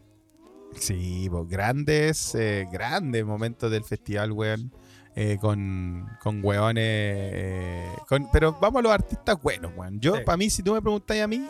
[0.78, 4.72] Sí, pues, grandes, eh, grandes momentos del festival, weón.
[5.14, 6.82] eh, con, con weones.
[6.84, 10.00] eh, con- pero vamos a los artistas buenos, weón.
[10.00, 10.22] Yo, Sí.
[10.24, 11.48] para mí, si tú me preguntáis a mí,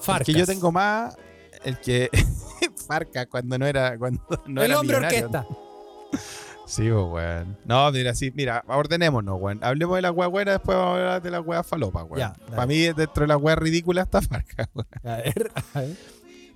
[0.00, 0.26] Farcas.
[0.26, 1.16] que yo tengo más.
[1.64, 2.10] El que.
[2.86, 3.96] Farca cuando no era.
[3.98, 5.26] Cuando no el era hombre millonario.
[5.26, 5.46] orquesta.
[6.66, 7.58] Sí, pues, weón.
[7.66, 9.60] No, mira, sí, mira, ordenémonos, weón.
[9.62, 12.18] Hablemos de la weá buena, después vamos a hablar de la weá falopa, weón.
[12.50, 14.88] Para mí, dentro de la weá ridícula está Farca, weón.
[15.04, 15.96] A ver, a ver.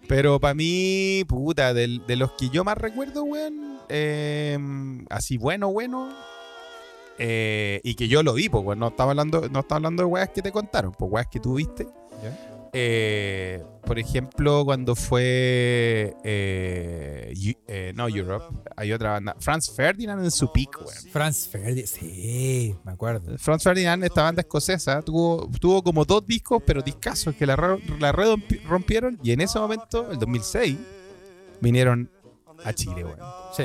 [0.08, 4.58] Pero para mí, puta, del- de los que yo más recuerdo, weón, eh,
[5.10, 6.08] así bueno, bueno,
[7.18, 10.06] eh, y que yo lo vi, pues, weón, no estaba hablando, no estaba hablando de
[10.06, 11.86] weas que te contaron, pues weas que tú viste.
[12.72, 17.32] Eh, por ejemplo, cuando fue, eh,
[17.66, 18.44] eh, no Europe,
[18.76, 21.12] hay otra banda, Franz Ferdinand en su pico, weón.
[21.12, 23.38] Franz Ferdinand, sí, me acuerdo.
[23.38, 28.12] Franz Ferdinand, esta banda escocesa, tuvo, tuvo como dos discos, pero discazos que la, la
[28.12, 29.18] rompieron.
[29.22, 30.76] Y en ese momento, el 2006,
[31.60, 32.10] vinieron
[32.64, 33.18] a Chile, weón.
[33.56, 33.64] Sí.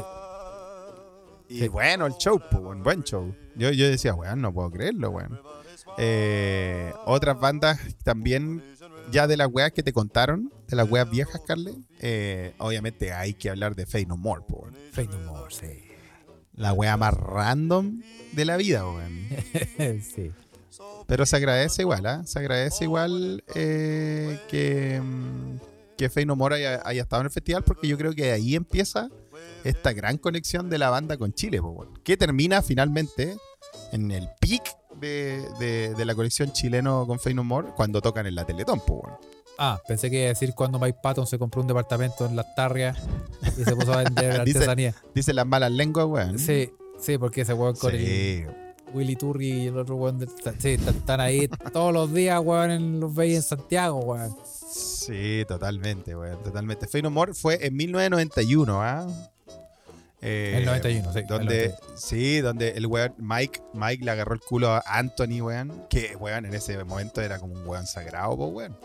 [1.50, 3.36] Y bueno, el show, buen show.
[3.56, 5.40] Yo, yo decía, weón, no puedo creerlo, weón.
[5.98, 8.64] Eh, otras bandas también,
[9.12, 13.34] ya de las weas que te contaron, de las weas viejas, Carle, eh, obviamente hay
[13.34, 14.76] que hablar de Fey No More, weón.
[14.92, 15.84] Fake No More, sí.
[16.56, 19.28] La wea más random de la vida, weón.
[20.02, 20.32] sí.
[21.08, 22.24] Pero se agradece igual, ¿ah?
[22.26, 25.58] Se agradece igual eh, que, mm,
[25.98, 28.56] que Fey No More haya, haya estado en el festival porque yo creo que ahí
[28.56, 29.10] empieza
[29.64, 31.94] esta gran conexión de la banda con Chile, po, weón.
[32.04, 33.38] que termina finalmente
[33.92, 34.64] en el peak
[35.04, 38.82] de, de- de la conexión chileno con Fey No More cuando tocan en la Teletón,
[38.88, 39.16] weón.
[39.60, 42.56] Ah, pensé que iba a decir cuando Mike Patton se compró un departamento en Las
[42.56, 42.98] Tarrias
[43.58, 44.96] y se puso a vender Dice- artesanía.
[45.14, 46.40] Dicen las malas lenguas, weón.
[46.40, 48.48] Sí, sí, porque ese weón con el.
[48.96, 50.28] Willy Turri y el otro weón de-
[50.60, 54.36] sí, están- están ahí todos los días, weón, en los veis en Santiago, weón.
[54.72, 56.88] Sí, totalmente, weón, totalmente.
[56.88, 59.06] Fey No More fue en 1991, ¿ah?
[59.08, 59.33] Eh,
[60.24, 61.98] El 91, sí, el Donde, 91.
[61.98, 65.86] sí, donde el weón Mike, Mike le agarró el culo a Anthony, weón.
[65.90, 68.78] Que, weón, en ese momento era como un weón sagrado, po, weón.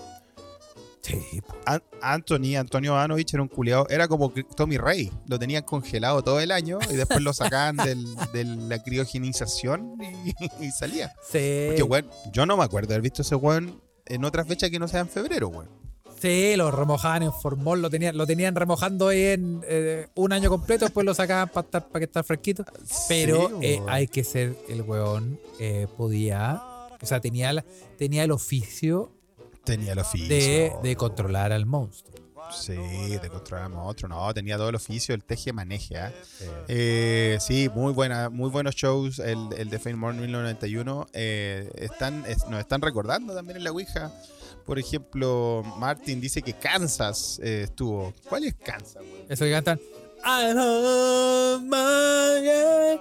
[1.01, 1.40] Sí.
[1.64, 6.38] An- Anthony, Antonio Ivanovich era un culeado, era como Tommy Rey, lo tenían congelado todo
[6.40, 10.35] el año y después lo sacaban del- de la criogenización y,
[10.66, 11.14] y salía.
[11.22, 11.66] Sí.
[11.68, 14.79] Porque, weón, yo no me acuerdo de haber visto ese weón en otra fecha que
[14.79, 15.78] no sea en febrero, weón.
[16.21, 20.49] Sí, lo remojaban en formol, lo tenían, lo tenían remojando ahí en eh, un año
[20.51, 22.65] completo, después lo sacaban para estar, para que estar fresquito.
[23.09, 26.61] Pero Sí, eh, hay que ser el weón, eh, podía,
[27.01, 27.65] o sea, tenía, la-
[27.97, 29.13] tenía el oficio
[29.65, 30.29] tenía el oficio.
[30.29, 32.17] de, de controlar al monstruo.
[32.51, 36.11] Sí, de controlamos otro, no, tenía todo el oficio, el teje maneje, ¿ah?
[36.67, 41.07] Eh, sí, muy buena, muy buenos shows, el, el de Fame More 1991.
[41.13, 44.11] eh, están, es- nos están recordando también en la Ouija.
[44.69, 48.13] Por ejemplo, Martin dice que Kansas eh, estuvo.
[48.29, 49.25] ¿Cuál es Kansas, güey?
[49.27, 49.81] Eso que cantan.
[50.23, 53.01] I love my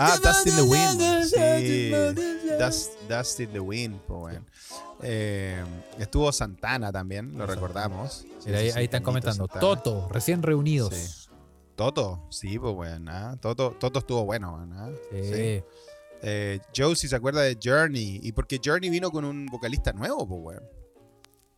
[0.00, 1.00] Ah, Dust in the Wind.
[1.26, 1.90] Sí,
[2.58, 4.46] Dust, Dust in the Wind, pues bueno.
[5.02, 5.62] Eh,
[5.98, 8.24] estuvo Santana también, lo recordamos.
[8.38, 9.44] Sí, ahí, están comentando.
[9.44, 9.60] Santana.
[9.60, 10.94] Toto, recién reunidos.
[10.94, 11.28] Sí.
[11.76, 13.10] Toto, sí, pues bueno.
[13.12, 13.36] ¿ah?
[13.38, 14.88] Toto, Toto estuvo bueno, ¿ah?
[15.10, 15.62] Sí.
[16.22, 20.26] Eh, Joe, si se acuerda de Journey, y porque Journey vino con un vocalista nuevo,
[20.26, 20.81] pues weón.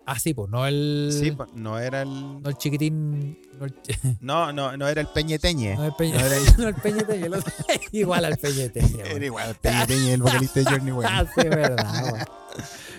[0.06, 1.10] Ah, sí, pues, no el.
[1.18, 2.42] Sí, pues, no era el.
[2.42, 3.38] No el chiquitín.
[3.58, 3.74] No el,
[4.20, 5.76] No, no, no era el Peñeteñe.
[5.76, 6.12] no el peñe.
[6.18, 7.52] No era el- no el peñeteño, el otro-
[7.92, 9.04] Igual al peñeteño.
[9.04, 11.10] Era igual el Peñeteñe, el vocalista de Journey, weón.
[11.12, 12.24] Ah, sí, verdad, weón.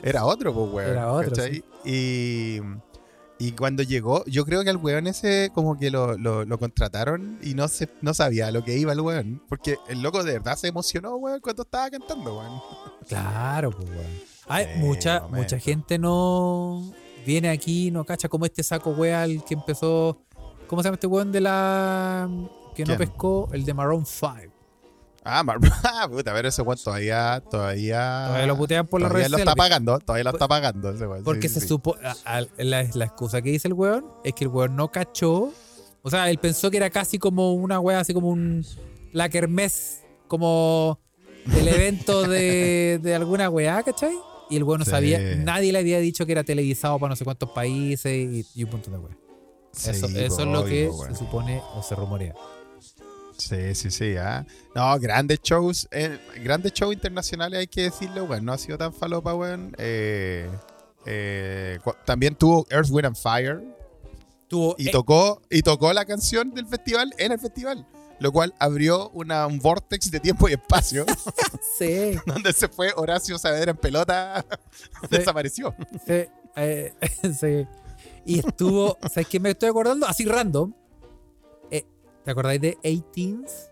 [0.04, 0.90] Era otro, pues, weón.
[0.92, 1.44] Era otro.
[1.84, 2.62] Y,
[3.38, 7.38] y cuando llegó, yo creo que al weón ese como que lo, lo, lo contrataron
[7.44, 9.44] y no se, no sabía lo que iba el weón.
[9.48, 12.60] Porque el loco de verdad se emocionó, weón, cuando estaba cantando, weón.
[13.08, 14.35] Claro, pues, weón.
[14.48, 15.38] Hay Sí, mucha, momento.
[15.38, 16.92] mucha gente no
[17.26, 20.22] viene aquí, no cacha como este saco weá el que empezó.
[20.68, 22.30] ¿Cómo se llama este weón de la.
[22.76, 23.50] que no pescó?
[23.54, 24.32] El de Maroon 5.
[25.28, 28.26] Ah, mar- ah, puta, pero ese weón todavía, todavía.
[28.28, 31.08] Todavía lo putean por las todavía redes lo está pagando, todavía lo está pagando ese
[31.08, 31.24] weón.
[31.24, 31.68] Porque sí, se sí.
[31.68, 31.96] supo.
[32.04, 35.52] a- a- la, la excusa que dice el weón es que el weón no cachó.
[36.04, 38.64] O sea, él pensó que era casi como una weá, así como un.
[39.14, 41.00] La kermés, como
[41.58, 44.14] el evento de, de alguna weá, ¿cachai?
[44.50, 44.92] Y el weón no Sí.
[44.92, 45.20] sabía.
[45.38, 48.70] Nadie le había dicho que era televisado para no sé cuántos países y, y un
[48.72, 49.16] montón de.
[49.72, 51.12] Sí, Eso, eso es lo que weón.
[51.14, 52.34] se supone o se rumorea.
[53.38, 54.16] Sí, sí, sí.
[54.18, 54.46] ah.
[54.74, 58.46] No, grandes shows, eh, grandes shows internacionales hay que decirle, weón.
[58.46, 59.76] No ha sido tan falopa, weón.
[59.78, 60.50] Eh,
[61.06, 63.64] eh, también tuvo Earth, Wind and Fire
[64.48, 64.76] Tuvo.
[64.78, 67.86] y eh, tocó y tocó la canción del festival en el festival,
[68.20, 71.06] lo cual abrió una, un vortex de tiempo y espacio
[71.78, 74.46] sí, donde se fue Horacio Saavedra en pelota,
[75.10, 75.76] desapareció.
[76.06, 76.26] sí,
[76.56, 76.94] eh,
[77.40, 77.68] sí.
[78.26, 78.98] Y estuvo.
[79.04, 80.08] ¿Sabes qué me estoy acordando?
[80.08, 80.74] Así random.
[81.70, 81.86] Eh,
[82.24, 83.70] ¿Te acordáis de 18s?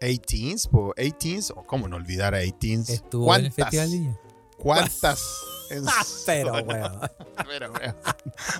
[0.00, 2.90] 18s, po, 18s, o cómo no olvidar a 18s.
[2.90, 4.16] Estuvo en el Festival de.
[4.62, 5.22] ¿Cuántas?
[5.70, 7.00] En Ah, pero, weón.
[7.46, 7.96] Pero, weón.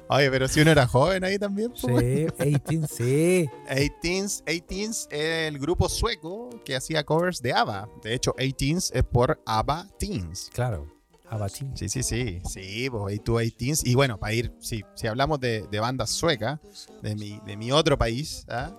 [0.09, 3.51] Oye, pero si uno era joven ahí también, po, Sí, 18, sí.
[3.69, 7.89] 18s, 18s es el grupo sueco que hacía covers de ABBA.
[8.03, 10.49] De hecho, 18s es por ABBA Teens.
[10.55, 10.91] Claro.
[11.29, 11.77] Abatín.
[11.77, 12.41] Sí, sí, sí.
[12.49, 13.83] Sí, pues ahí tú 18s.
[13.85, 16.61] Y bueno, para ir, sí, si hablamos de, de bandas suecas,
[17.03, 18.71] de mi, de mi otro país, ¿ah?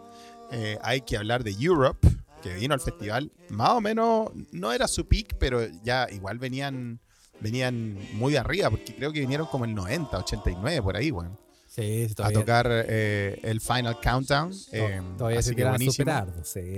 [0.51, 2.07] Eh, hay que hablar de Europe,
[2.43, 3.31] que vino al festival.
[3.49, 6.99] Más o menos, no era su peak, pero ya igual venían
[7.43, 11.37] venían muy de arriba, porque creo que vinieron como el 90, 89, por ahí, bueno,
[11.67, 14.51] Sí, sí, a tocar eh, el Final Countdown.
[14.71, 16.25] eh, todavía así se que buenísimo.
[16.43, 16.77] sí.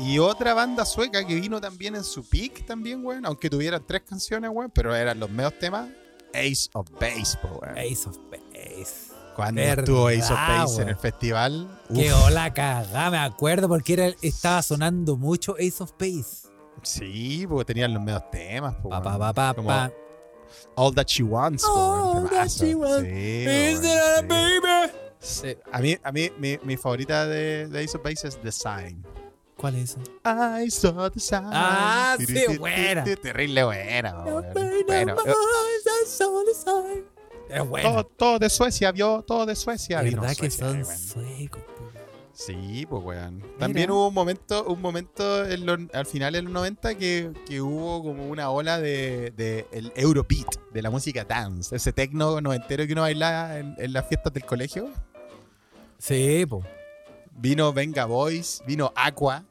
[0.00, 3.24] Y otra banda sueca que vino también en su peak también, weón.
[3.24, 4.70] Aunque tuvieran tres canciones, weón.
[4.70, 5.88] Pero eran los medios temas.
[6.34, 7.78] Ace of Base, weón.
[7.78, 9.14] Ace of Base.
[9.34, 11.80] Cuando verdad, estuvo Ace of Base en el festival.
[11.94, 16.47] Qué hola cagada, me acuerdo porque era, estaba sonando mucho Ace of Base.
[16.88, 19.70] Sí, porque tenían los medios temas, po, Pa, pa, pa, Como.
[20.76, 24.26] All That She Wants, All that she wants Sí, Is weón, it a sí.
[24.28, 24.92] baby?
[25.20, 25.56] Sí.
[25.72, 29.04] A mí, a mí mi, mi favorita de, de Ace of Base es The Sign.
[29.58, 30.62] ¿Cuál es esa?
[30.62, 31.42] I saw the sign.
[31.52, 33.02] Ah, sí, buena.
[33.02, 34.40] Terrible buena, Bueno,
[35.16, 37.04] no, eh.
[37.50, 37.90] Es bueno.
[37.90, 40.00] todo, todo de Suecia, vio, todo de Suecia.
[40.02, 41.62] Vino verdad que son eh, suecos.
[42.40, 43.40] Sí, pues weón.
[43.58, 43.94] También Mira.
[43.94, 48.00] hubo un momento, un momento en lo- al final de los 90 que, que hubo
[48.00, 52.92] como una ola de, de el Eurobeat, de la música dance, ese tecno noventero que
[52.92, 54.88] uno bailaba en, en las fiestas del colegio.
[55.98, 56.62] Sí, po.
[57.32, 59.44] Vino Venga Boys, vino Aqua.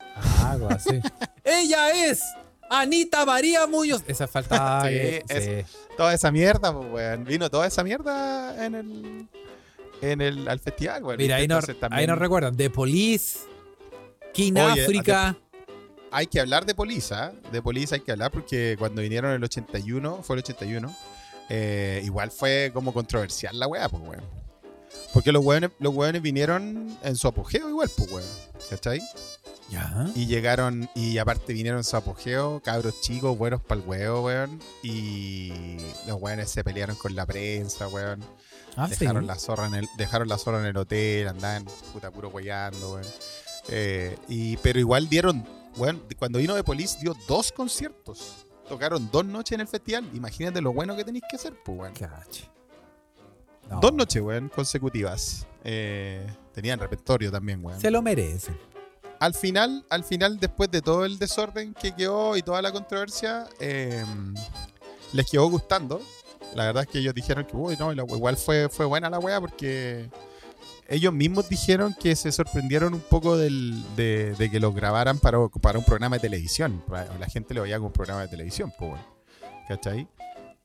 [0.46, 1.02] Algo así.
[1.44, 2.22] Ella es
[2.70, 4.02] Anita María Muñoz.
[4.08, 4.84] Esa falta.
[4.88, 4.96] Sí,
[5.28, 5.78] es- sí.
[5.98, 7.26] Toda esa mierda, pues weón.
[7.26, 9.28] Vino toda esa mierda en el
[10.02, 11.04] en el al festival.
[11.18, 12.56] Mira, ahí también ahí nos recuerdan.
[12.56, 13.40] The Police,
[14.34, 15.36] King África.
[16.12, 19.44] hay que hablar de Polisa, de Polisa hay que hablar porque cuando vinieron en el
[19.44, 20.96] 81, fue el 81,
[21.50, 24.24] eh, igual fue como controversial la weá, pues weón.
[25.14, 28.30] Porque los weones, los weones vinieron en su apogeo igual, pues weón.
[28.70, 29.02] ¿Cachai?
[29.70, 30.08] Ya.
[30.16, 34.60] Y llegaron, y aparte vinieron su apogeo, cabros chicos, buenos para el huevo, weón.
[34.82, 35.78] Y
[36.08, 38.24] los weones se pelearon con la prensa, weón.
[38.78, 38.96] Ah, sí.
[39.00, 42.94] dejaron, la zorra en el, dejaron la zorra en el hotel, andaban puta puro hueando,
[42.94, 43.06] weón.
[43.70, 48.46] Eh, y, pero igual dieron, weón, cuando vino de Police dio dos conciertos.
[48.70, 50.10] Tocaron dos noches en el festival.
[50.14, 51.94] Imagínate lo bueno que tenéis que hacer, pues, weón.
[53.70, 55.46] No, Dos noches, weón, consecutivas.
[55.64, 57.80] Eh, tenían repertorio también, weón.
[57.82, 58.54] Se lo merece.
[59.20, 63.46] Al final, al final, después de todo el desorden que quedó y toda la controversia,
[63.60, 64.04] eh,
[65.14, 66.02] les quedó gustando.
[66.56, 69.40] La verdad es que ellos dijeron que, uy, no, igual fue, fue buena la wea
[69.42, 70.10] porque
[70.88, 75.38] ellos mismos dijeron que se sorprendieron un poco del- de, de que los grabaran para,
[75.62, 76.84] para un programa de televisión.
[77.20, 78.94] La gente lo veía como un programa de televisión, pues.
[79.68, 80.08] ¿cachai?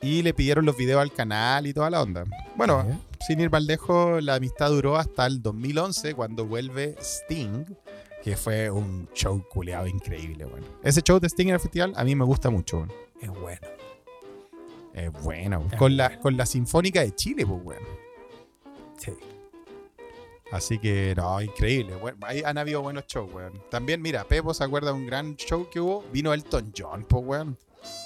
[0.01, 2.25] Y le pidieron los videos al canal y toda la onda.
[2.57, 2.99] Bueno, ¿Eh?
[3.27, 7.65] sin ir más lejos, la amistad duró hasta el 2011 cuando vuelve Sting,
[8.23, 10.67] que fue un show culeado increíble, bueno.
[10.83, 12.95] Ese show de Sting en el festival a mí me gusta mucho, bueno.
[13.21, 13.69] Es bueno.
[14.95, 15.67] Es bueno.
[15.71, 16.23] Es Con la, bueno.
[16.23, 17.83] con la Sinfónica de Chile, pues, weón.
[18.97, 19.13] Sí.
[20.53, 21.97] Así que, no, increíble.
[21.97, 23.61] Bueno, ahí han habido buenos shows, weón.
[23.71, 26.05] También, mira, Pepo se acuerda de un gran show que hubo.
[26.13, 27.59] Vino Elton John, pues, weón.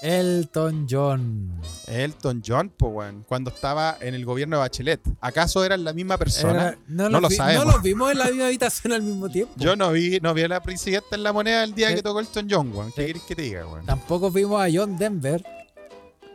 [0.03, 1.61] Elton John.
[1.87, 3.25] Elton John, pues, weón.
[3.27, 5.01] Cuando estaba en el gobierno de Bachelet.
[5.21, 6.69] ¿Acaso eran la misma persona?
[6.69, 7.65] Era- no, lo vi- sabemos.
[7.67, 9.53] no los vimos en la misma habitación al mismo tiempo.
[9.57, 11.97] Yo no vi, no vi a la presidenta en la moneda el día Sí.
[11.97, 12.93] que tocó Elton John, weón.
[12.93, 13.05] ¿Qué Sí.
[13.07, 13.87] quieres que te diga, weón?
[13.87, 15.45] Tampoco vimos a John Denver.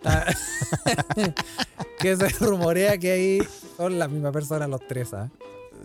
[0.04, 0.26] Ah,
[2.00, 3.40] que se rumorea que ahí
[3.78, 5.30] son la misma persona los tres, ¿ah?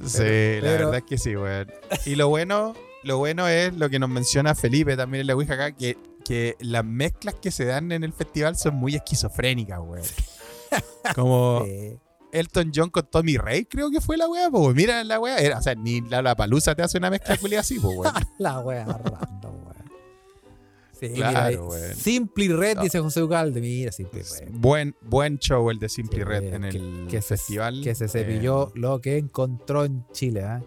[0.04, 1.70] Sí, Pero- la pero- verdad es que sí, weón.
[2.04, 5.54] Y lo bueno, lo bueno es lo que nos menciona Felipe también en la Ouija
[5.54, 10.04] acá, que, que las mezclas que se dan en el festival son muy esquizofrénicas, weón.
[11.14, 11.98] Como Eh,
[12.32, 15.38] Elton John con Tommy Rey, creo que fue la weá, pues mira la weá.
[15.38, 18.12] Era, o sea, ni la, palusa te hace una mezcla culia así, pues, weón.
[18.38, 19.76] la wea random, weón.
[20.98, 21.94] Sí, Claro, mira.
[21.94, 22.82] Simply Red, No.
[22.82, 23.60] dice José Ugalde.
[23.60, 24.48] Mira, Simply Red.
[24.50, 27.82] Buen, buen show el de Simply Sí, Red en que- el que se- festival.
[27.84, 30.62] Que se Eh, cepilló lo que encontró en Chile, ¿ah?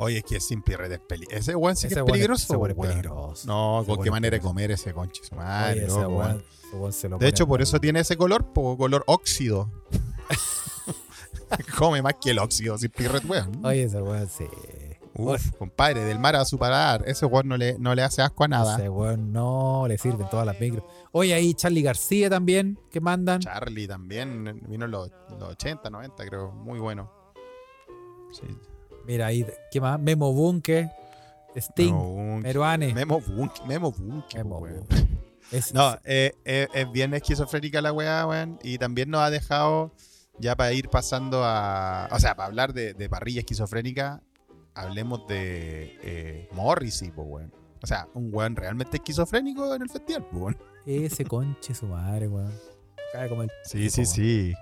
[0.00, 1.38] Oye, es que Simply Red es peligroso.
[1.40, 2.66] Ese weón sí que Ese es es- peligroso.
[2.66, 3.00] ese
[3.40, 3.46] es.
[3.46, 6.28] No, con qué es manera de comer ese conche madre, Oye, ese loco, weón.
[6.36, 9.70] weón- ese weón se lo De hecho, por eso tiene ese color, po, color óxido.
[11.78, 13.64] Come más que el óxido, Simply Red, weón.
[13.64, 14.46] Oye, ese weón, sí.
[15.14, 17.02] Uf, compadre, del mar a su paladar.
[17.06, 18.76] Ese weón no le, no le hace asco a nada.
[18.76, 20.84] Ese weón no le sirven todas las micros.
[21.12, 23.40] Oye, ahí Charlie García también, que mandan.
[23.40, 26.52] Charlie también vino en los, los 80, 90, creo.
[26.52, 27.10] Muy bueno.
[28.32, 28.46] Sí.
[29.06, 29.98] Mira ahí, ¿qué más?
[30.00, 30.90] Memo Bunke,
[31.56, 32.38] Sting, Memo.
[32.40, 32.94] Meruane.
[32.94, 33.60] Memo Bunke.
[33.66, 34.86] Memo Bunke, Memo weón.
[34.88, 35.06] Bunke.
[35.52, 38.58] Es- No, eh, eh, es bien esquizofrénica la weá, weón.
[38.62, 39.92] Y también nos ha dejado,
[40.38, 42.08] ya para ir pasando a.
[42.12, 44.22] O sea, para hablar de, de parrilla esquizofrénica,
[44.74, 47.52] hablemos de eh, Morrissey, po, weón.
[47.82, 50.56] O sea, un weón realmente esquizofrénico en el festival, po, weón.
[50.86, 52.52] Ese conche su madre, weón.
[53.12, 54.06] Cae como el Sí, tipo, sí, weón.
[54.06, 54.54] sí.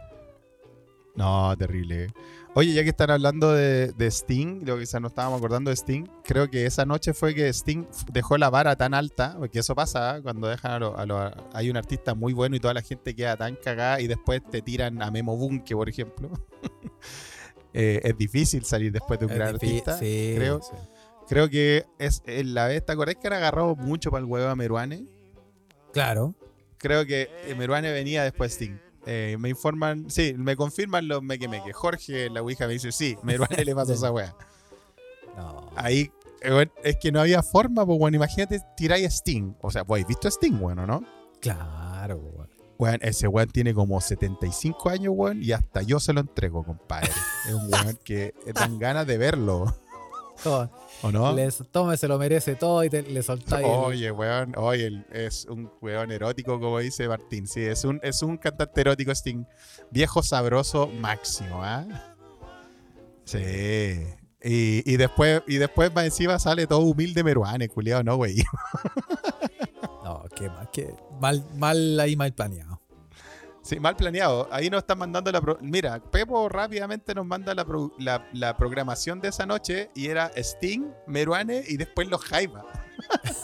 [1.18, 2.08] No, terrible.
[2.54, 5.76] Oye, ya que están hablando de, de Sting, lo que ya nos estábamos acordando de
[5.76, 9.74] Sting, creo que esa noche fue que Sting dejó la vara tan alta, porque eso
[9.74, 10.22] pasa ¿eh?
[10.22, 13.14] cuando dejan a lo- a lo- hay un artista muy bueno y toda la gente
[13.14, 16.30] queda tan cagada y después te tiran a Memo Bunke, por ejemplo.
[17.74, 19.98] Eh, es difícil salir después de un Es gran artista.
[19.98, 20.70] sí, creo, sí.
[21.28, 24.48] creo que es en la vez, ¿te acordás que han agarrado mucho para el huevo
[24.48, 25.04] a Meruane?
[25.92, 26.34] Claro.
[26.78, 28.78] Creo que eh, Meruane venía después de Sting.
[29.10, 31.72] Eh, me informan, sí, me confirman los meque meque.
[31.72, 34.36] Jorge la Ouija me dice, sí, Meruane le pasó esa wea.
[35.34, 35.70] No.
[35.76, 39.54] Ahí, eh, bueno, es que no había forma, pues bueno, imagínate tiráis a Sting.
[39.62, 41.02] O sea, pues, ¿visto a Sting, bueno, no?
[41.40, 42.50] Claro, weón.
[42.78, 47.10] Weón, ese weón tiene como 75 años, weón, y hasta yo se lo entrego, compadre.
[47.48, 49.74] es un weón que dan ganas de verlo,
[50.42, 50.70] Todo,
[51.02, 51.32] ¿o no?
[51.34, 53.66] les- tome, se lo merece todo y te- le soltáis.
[53.66, 57.46] el- Oye, weón, oye, el- es un weón erótico, como dice Martín.
[57.46, 59.44] Sí, es un, es un cantante erótico, Sting.
[59.90, 61.84] Viejo sabroso máximo, ¿ah?
[63.24, 63.38] Sí.
[64.42, 68.36] Y, y después, y después más encima sale todo humilde meruane, culiado, no, güey.
[70.04, 72.80] No, qué mal, qué mal, mal ahí, mal planeado.
[73.68, 74.48] Sí, mal planeado.
[74.50, 75.42] Ahí nos están mandando la...
[75.42, 80.06] pro- Mira, Pepo rápidamente nos manda la, pro- la, la programación de esa noche y
[80.08, 82.64] era Sting, Meruane y después los Jaiba.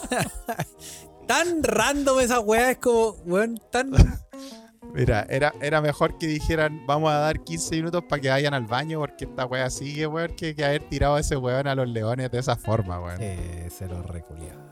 [1.27, 3.91] Tan random esa weá, es como, weón, tan.
[4.95, 8.65] Mira, era, era mejor que dijeran, vamos a dar 15 minutos para que vayan al
[8.65, 11.87] baño, porque esta wea sigue, weón, que, que haber tirado a ese weón a los
[11.87, 13.17] leones de esa forma, weón.
[13.21, 14.65] Eh, se lo reculiaron.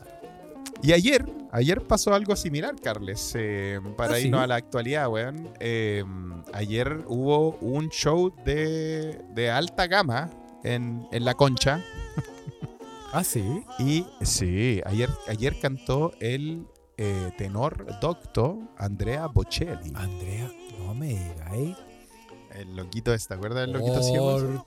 [0.82, 4.44] Y ayer, ayer pasó algo similar, Carles, eh, para Ah, irnos ¿sí?
[4.44, 5.48] a la actualidad, weón.
[5.60, 6.04] Eh,
[6.52, 10.30] ayer hubo un show de, de alta gama
[10.62, 11.82] en, en La Concha.
[13.16, 13.44] Ah, sí.
[13.78, 19.92] Y sí, ayer, ayer cantó el eh, tenor docto Andrea Bocelli.
[19.94, 21.76] Andrea, no me digáis.
[22.50, 24.00] El loquito este, ¿te acuerdas del loquito?
[24.18, 24.66] Por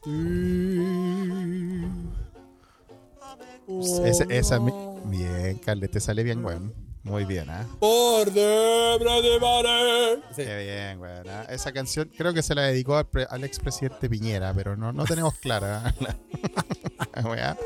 [4.30, 4.72] esa mi-
[5.06, 6.74] Bien, Carles, te sale bien, weón.
[7.04, 7.66] Muy bien, ¿ah?
[7.80, 10.16] Por dentro de mare.
[10.36, 10.44] Sí.
[10.44, 11.30] Qué bien, weón.
[11.30, 11.46] ¿ah?
[11.50, 15.06] Esa canción creo que se la dedicó al, pre- al expresidente Piñera, pero no, no
[15.06, 16.18] tenemos clara la-
[17.22, 17.58] la weá.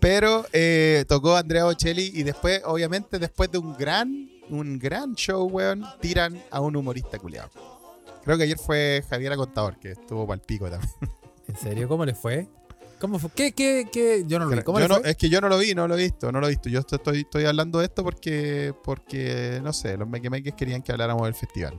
[0.00, 5.48] Pero eh, tocó Andrea Bocelli y después, obviamente, después de un gran, un gran show,
[5.48, 7.48] weón, tiran a un humorista culiado.
[8.22, 10.92] Creo que ayer fue Javier Contador, que estuvo pal pico también.
[11.48, 11.88] ¿En serio?
[11.88, 12.46] ¿Cómo le fue?
[13.00, 13.30] ¿Cómo fue?
[13.34, 14.24] ¿Qué, qué, qué?
[14.26, 14.62] Yo no lo vi.
[14.62, 15.10] ¿Cómo Yo le no- fue?
[15.10, 16.68] es que yo no lo vi, no lo he visto, no lo he visto.
[16.68, 21.24] Yo estoy, estoy hablando de esto porque, porque no sé, los mequemeques querían que habláramos
[21.24, 21.78] del festival.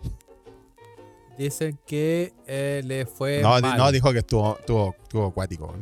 [1.37, 3.77] Dicen que eh, le fue No, mal.
[3.77, 5.73] no, dijo que estuvo, estuvo, estuvo acuático.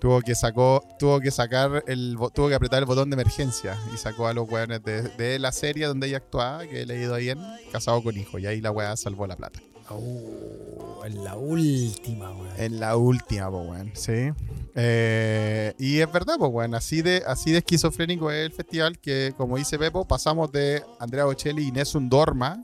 [0.00, 3.98] Tuvo que sacó, tuvo que sacar el tuvo que apretar el botón de emergencia y
[3.98, 7.28] sacó a los weones de, de la serie donde ella actuaba, que he leído ahí
[7.28, 7.38] en
[7.70, 9.60] Casado con Hijo, y ahí la weá salvó la plata.
[9.90, 12.48] Oh, en la última, weón.
[12.56, 14.30] En la última, weón, sí.
[14.74, 19.56] Eh, y es verdad, weón, así de, así de esquizofrénico es el festival que, como
[19.56, 22.62] dice Pepo, pasamos de Andrea Bocelli y Nessun Dorma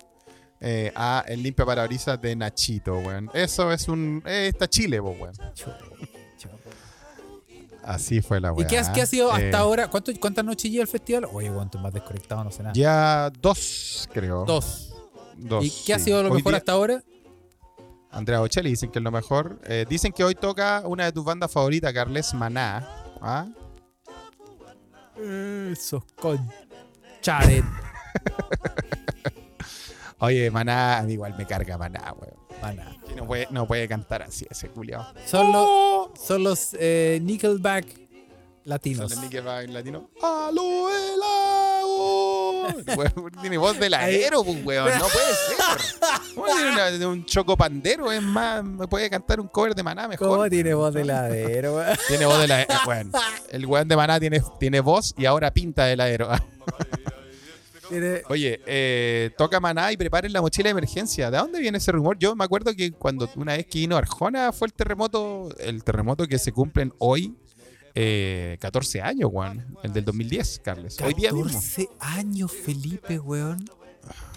[0.61, 3.29] eh, a el limpia parabrisas de Nachito, weón.
[3.35, 4.23] Eso es un...
[4.27, 5.33] eh, está Chile, weón.
[7.83, 8.67] Así fue la ¿Y weá.
[8.67, 9.89] qué, has- qué ha sido Eh, hasta ahora?
[9.89, 11.27] ¿Cuánto- ¿Cuántas noches lleva el festival?
[11.33, 12.73] Oye, weón, estoy más desconectado, no sé nada.
[12.75, 14.45] Ya dos, creo.
[14.45, 14.93] Dos.
[15.37, 17.05] Dos, ¿Y qué ha sido lo Hoy mejor día- hasta ahora?
[18.11, 19.59] Andrea Bocelli dicen que es lo mejor.
[19.65, 22.89] Eh, dicen que hoy toca una de tus bandas favoritas, Carles Maná.
[23.21, 23.47] ¿Ah?
[25.71, 26.51] Esos con
[27.21, 27.65] Charet.
[30.19, 32.35] Oye, Maná, igual me carga Maná, weón.
[32.63, 32.97] Maná.
[33.07, 35.07] Que No puede, no puede cantar así ese culiao.
[35.27, 37.87] Son los, son los eh, Nickelback
[38.65, 39.13] latinos.
[39.13, 40.11] Sale Nickelback en latino.
[43.41, 44.91] Tiene voz de ladero, pues, weón.
[44.99, 46.07] No puede ser.
[46.35, 48.11] ¿Cómo tiene una- de un chocopandero?
[48.13, 50.29] Es más, me puede cantar un cover de Maná mejor.
[50.29, 51.97] ¿Cómo tiene voz de ladero, weón?
[52.09, 52.75] Tiene voz de ladero.
[52.87, 53.13] Weón.
[53.51, 56.29] El weón de Maná tiene, tiene voz y ahora pinta de ladero.
[57.89, 61.31] Tiene- Oye, eh, toca Maná y preparen la mochila de emergencia.
[61.31, 62.19] ¿De dónde viene ese rumor?
[62.19, 66.27] Yo me acuerdo que cuando una vez que vino Arjona fue el terremoto, el terremoto
[66.27, 67.37] que se cumplen hoy,
[67.97, 69.77] eh, 14 años, weón.
[69.83, 71.01] El del 2010, Carles.
[71.01, 71.49] Hoy día mismo.
[71.49, 73.65] 14 años, Felipe, weón.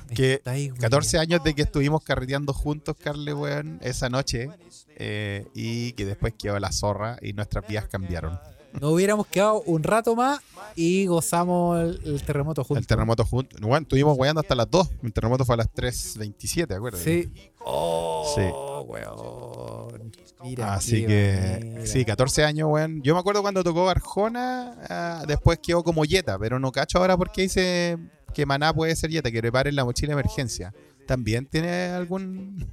[0.09, 0.81] Me Que estáis, weón.
[0.81, 4.49] 14 años de que estuvimos carreteando juntos, Carles, weón, esa noche.
[4.95, 8.39] eh, y que después quedó la zorra y nuestras vidas cambiaron.
[8.73, 10.39] Nos hubiéramos quedado un rato más
[10.75, 12.81] y gozamos el, el terremoto juntos.
[12.81, 13.59] El terremoto juntos.
[13.59, 14.89] Bueno, estuvimos weando hasta las 2.
[15.03, 16.97] El terremoto fue a las 3.27, ¿de acuerdo?
[16.97, 17.31] Sí.
[17.65, 18.41] Oh, Sí.
[18.87, 20.11] weón.
[20.43, 23.01] Mira, Así que, sí, 14 años, weón.
[23.01, 27.17] Yo me acuerdo cuando tocó Arjona, ah, después quedó como Yeta, pero no cacho ahora
[27.17, 27.97] porque dice
[28.33, 30.73] que Maná puede ser Yeta, que preparen la mochila de emergencia.
[31.07, 32.67] ¿También tiene algún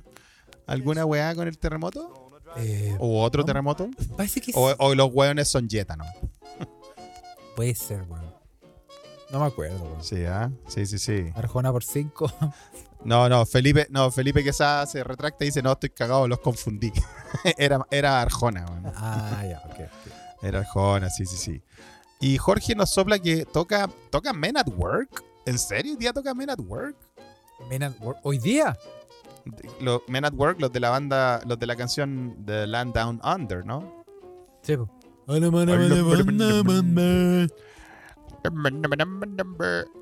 [0.66, 2.25] alguna weá con el terremoto?
[2.58, 3.88] Eh, ¿O otro terremoto?
[4.16, 4.76] parece que ¿O, sí.
[4.78, 6.04] o los weones son Yeta, no?
[7.56, 8.34] Puede ser, weón.
[9.30, 10.02] No me acuerdo, weón.
[10.04, 10.50] Sí, ¿ah?
[10.68, 11.30] Sí, sí, sí.
[11.34, 12.32] Arjona por 5.
[13.04, 16.92] No, no, Felipe, no, Felipe Quesada se retracta y dice, no, estoy cagado, los confundí.
[17.56, 18.92] era, era Arjona, weón.
[18.96, 19.74] ah, ya, ok.
[19.74, 20.42] ok.
[20.42, 21.62] Era Arjona, sí, sí, sí.
[22.20, 25.22] Y Jorge nos sopla que toca, toca Men at Work.
[25.44, 25.92] ¿En serio?
[25.92, 26.96] ¿Hoy día toca Men at Work?
[27.68, 28.18] Men at Work.
[28.24, 28.76] ¿Hoy día?
[29.80, 33.20] Los Men at Work, los de la banda, los de la canción The Land Down
[33.24, 34.04] Under, ¿no?
[34.62, 34.74] Sí.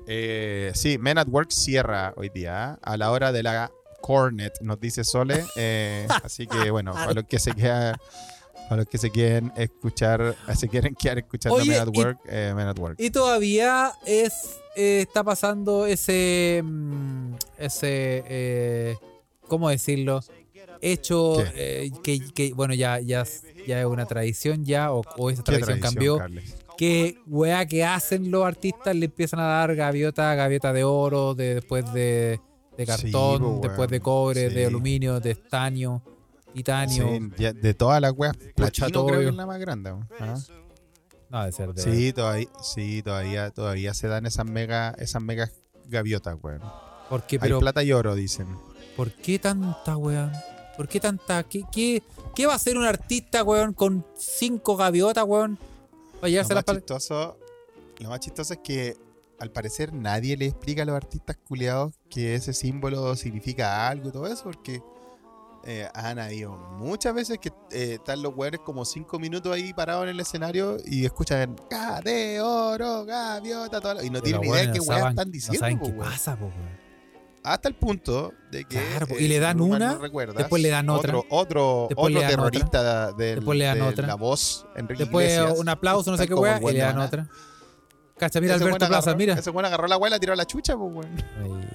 [0.07, 3.71] Eh, sí, Men at Work cierra hoy día a la hora de la
[4.01, 5.43] Cornet, nos dice Sole.
[5.55, 7.95] Eh, así que bueno, para los que se quedan,
[8.69, 12.19] para los que se quieren escuchar, se quieren quedar escuchando Oye, Men at y- Work,
[12.27, 12.95] eh, Men at Work.
[12.99, 18.97] Y todavía es eh, está pasando ese mm, ese eh,
[19.47, 20.21] ¿cómo decirlo?
[20.81, 23.23] hecho eh, que, que, bueno ya ya
[23.65, 26.55] ya es una tradición ya o, o esa ¿Qué tradición, tradición, cambió Carles?
[26.77, 31.55] que weá que hacen los artistas le empiezan a dar gaviota gaviota de oro de
[31.55, 32.39] después de,
[32.77, 34.55] de Sí, cartón po, después de cobre Sí.
[34.55, 36.03] de aluminio de estaño
[36.53, 39.93] titanio Sí, ya de todas las weas, platino creo que es la más grande.
[40.19, 40.35] ¿Ah?
[41.29, 45.51] no debe ser de Sí, todavía, sí, todavía, todavía se dan esas mega, esas megas
[45.87, 46.61] gaviotas, weón.
[47.09, 47.35] ¿Por qué?
[47.37, 48.47] Hay pero plata y oro, dicen.
[48.95, 50.31] ¿Por qué tanta, weón?
[50.77, 51.43] ¿Por qué tanta?
[51.43, 52.03] ¿Qué, qué,
[52.35, 55.57] qué va a hacer un artista, weón, con cinco gaviotas, weón?
[55.57, 57.37] Para Lo llevarse más, las pal- chistoso,
[57.99, 58.97] lo más chistoso es que
[59.39, 64.11] al parecer nadie le explica a los artistas culiados que ese símbolo significa algo y
[64.13, 64.81] todo eso, porque
[65.65, 70.03] eh, han habido muchas veces que eh, están los weones como cinco minutos ahí parados
[70.03, 73.81] en el escenario y escuchan ¡Ga de oro, gaviota!
[73.81, 75.59] Todo lo- y no tienen ni idea de qué no weas están No diciendo.
[75.59, 76.11] saben po, qué weón.
[76.11, 76.84] pasa, po, weón.
[77.45, 78.77] Hasta el punto de que.
[78.77, 81.87] Claro, po, eh, y le dan una, no recuerdas, después le dan otra, Otro, otro,
[81.95, 86.09] otro terrorista del- después le dan de otra, la voz, Enrique Después Iglesias, un aplauso,
[86.11, 87.29] no sé qué weá, y le dan otra.
[88.17, 89.33] Cacha, mira Ese Alberto Plaza, agarró- mira.
[89.35, 91.69] Ese bueno agarró la weá y la tiró a la chucha, pues, weón.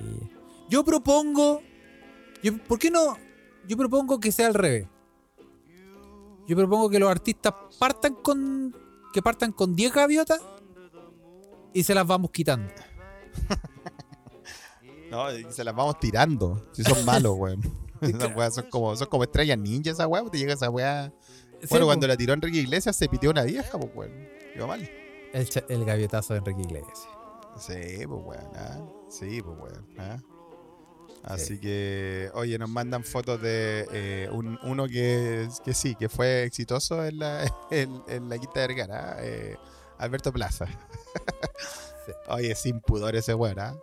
[0.69, 1.63] Yo propongo.
[2.43, 3.17] Yo, ¿Por qué no?
[3.69, 4.87] Yo propongo que sea al revés.
[6.49, 8.75] Yo propongo que los artistas partan con.
[9.13, 10.41] Que partan con 10 gaviotas
[11.75, 12.73] y se las vamos quitando.
[15.11, 16.67] No, y se las vamos tirando.
[16.73, 17.61] Si son malos, weón.
[18.01, 21.13] Esas weas son como, son como estrellas ninja esa weá, te llega esa weá.
[21.61, 21.89] Sí, Bueno, po.
[21.91, 24.29] cuando la tiró Enrique Iglesias se pitió una vieja, pues, weón.
[24.57, 24.91] Iba mal.
[25.33, 26.99] el, el gaviotazo de Enrique Iglesias.
[27.59, 28.49] Sí, pues, weón.
[28.57, 28.79] ah.
[29.11, 29.87] Sí, pues, weón.
[29.99, 30.19] ah.
[31.25, 36.45] Así que, oye, nos mandan fotos de eh, un- uno que, que sí, que fue
[36.45, 39.57] exitoso en la, en, en la Quinta de Vergara, eh,
[39.99, 40.67] Alberto Plaza.
[40.67, 42.13] Sí.
[42.29, 43.75] Oye, sin pudor ese weón, ¿ah?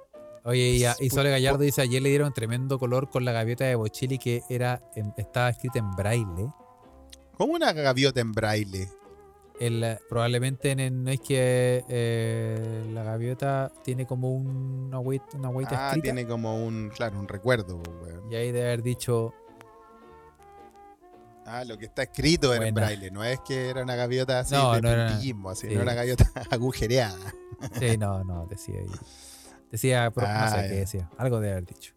[0.48, 3.32] Oye, y, a- y Pu- Sole Gallardo dice, ayer le dieron tremendo color con la
[3.34, 6.52] gaviota de Bochili que era en- estaba escrita en braille.
[7.38, 8.88] Como una gaviota en braille.
[9.60, 15.70] El, probablemente en, el- no es que eh, la gaviota tiene como un- una huella
[15.72, 16.04] Ah, escrita.
[16.04, 18.32] tiene como un, claro, un recuerdo, weón.
[18.32, 19.34] Y ahí debe haber dicho,
[21.50, 24.54] Ah, lo que está escrito era en braille, no es que era una gaviota así
[24.54, 25.68] No, de no puntillismo, así, sí.
[25.68, 27.34] no era una gaviota agujereada.
[27.80, 28.91] sí, no, no, decía ahí.
[29.72, 31.09] Decía, pero no Ah, sé qué decía.
[31.18, 31.93] Algo debe haber dicho.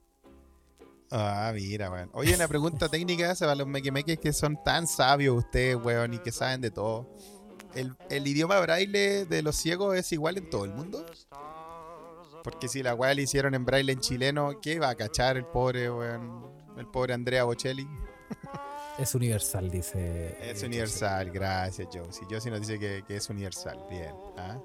[1.12, 2.10] Ah, mira, weón.
[2.12, 6.18] Oye, una pregunta técnica hace para los mequemeques que son tan sabios ustedes, weón, y
[6.18, 7.08] que saben de todo.
[7.74, 11.04] ¿El, el idioma braille de los ciegos es igual en todo el mundo?
[12.42, 15.44] Porque si la weá le hicieron en braille en chileno, ¿qué va a cachar el
[15.44, 16.50] pobre, weón?
[16.76, 17.86] El pobre Andrea Bocelli.
[18.98, 20.36] Es universal, dice.
[20.42, 22.26] Es universal, gracias, Josie.
[22.30, 23.78] Josie nos dice que, que es universal.
[23.90, 24.14] Bien.
[24.36, 24.58] ¿ah?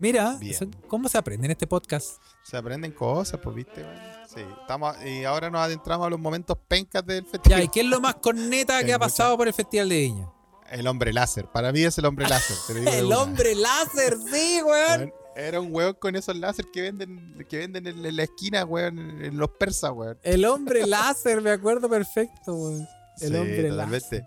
[0.00, 0.74] Mira, Bien.
[0.86, 2.22] ¿cómo se aprende en este podcast?
[2.44, 3.98] Se aprenden cosas, pues, viste, weón.
[4.32, 4.40] Sí.
[4.60, 7.62] Estamos, y ahora nos adentramos a los momentos pencas del Ya, festival.
[7.64, 10.28] ¿y qué es lo más corneta que ha pasado por el Festival de Viña?
[10.70, 11.46] El hombre láser.
[11.46, 12.56] Para mí es el hombre láser.
[12.66, 13.18] te lo digo de El una.
[13.22, 15.12] hombre láser, sí, weón.
[15.34, 18.98] Era un weón con esos láser que venden, que venden en, en la esquina, weón,
[18.98, 20.18] en, en los persas, weón.
[20.22, 22.86] El hombre láser, me acuerdo perfecto, weón.
[23.20, 24.16] El Sí, hombre totalmente.
[24.18, 24.26] láser.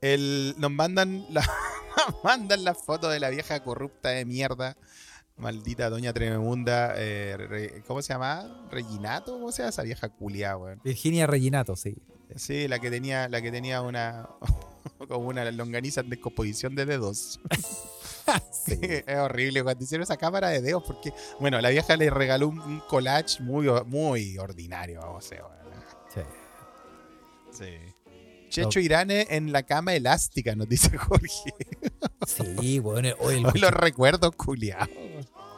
[0.00, 1.42] El, nos mandan la,
[2.24, 4.76] mandan la foto de la vieja corrupta de mierda.
[5.36, 6.94] Maldita doña Tremenda.
[6.96, 8.66] eh, re- ¿Cómo se llama?
[8.70, 9.32] ¿Reginato?
[9.34, 10.80] ¿Cómo se llama esa vieja culiada, weón?
[10.82, 11.96] Virginia Reginato, sí.
[12.36, 14.28] Sí, la que tenía, la que tenía una.
[15.08, 17.40] como una longaniza en descomposición de dedos.
[18.52, 18.78] Sí.
[18.82, 22.60] es horrible cuando hicieron esa cámara de dedos porque, bueno, la vieja le regaló un,
[22.60, 25.42] un collage muy, muy ordinario, vamos a ver.
[26.12, 26.20] Sí.
[27.52, 27.94] Sí.
[28.48, 31.54] Checho Irane en la cama elástica, nos dice Jorge.
[32.26, 33.04] Sí, weón.
[33.06, 34.88] el- oye, el, Hoy los recuerdos, culiados.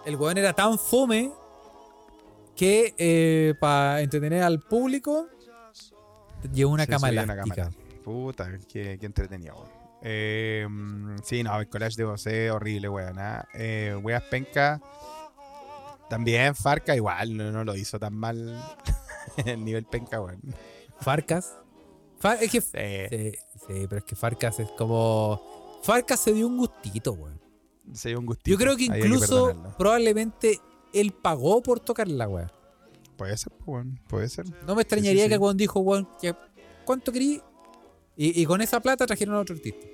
[0.06, 1.30] el weón era tan fome
[2.56, 5.26] que para entretener al público
[6.52, 7.70] llevó una Se cama una elástica.
[8.04, 9.54] Puta, qué, qué entretenido.
[9.56, 9.68] weón.
[10.02, 10.66] Eh,
[11.24, 13.18] sí, no, el collage de José, horrible, weón.
[13.18, 13.46] ¿ah?
[13.54, 14.80] Eh, weas penca.
[16.08, 18.60] También Farca, igual, no, no lo hizo tan mal
[19.44, 20.40] el nivel penca, weón.
[21.00, 21.54] Farcas.
[22.40, 22.60] Es que.
[22.60, 22.68] Sí,
[23.10, 23.32] Sí,
[23.66, 25.78] sí, pero es que Farcas es como.
[25.82, 27.40] Farcas se dio un gustito, weón.
[27.92, 28.50] se dio un gustito.
[28.50, 30.60] Yo creo que incluso probablemente
[30.92, 32.52] él pagó por tocar la weá.
[33.16, 34.44] Puede ser, pues, weón, puede ser.
[34.66, 36.34] No me extrañaría que cuando dijo, weón, que-
[36.84, 37.40] ¿cuánto querí?
[38.16, 39.86] Y, y con esa plata trajeron a otro artista.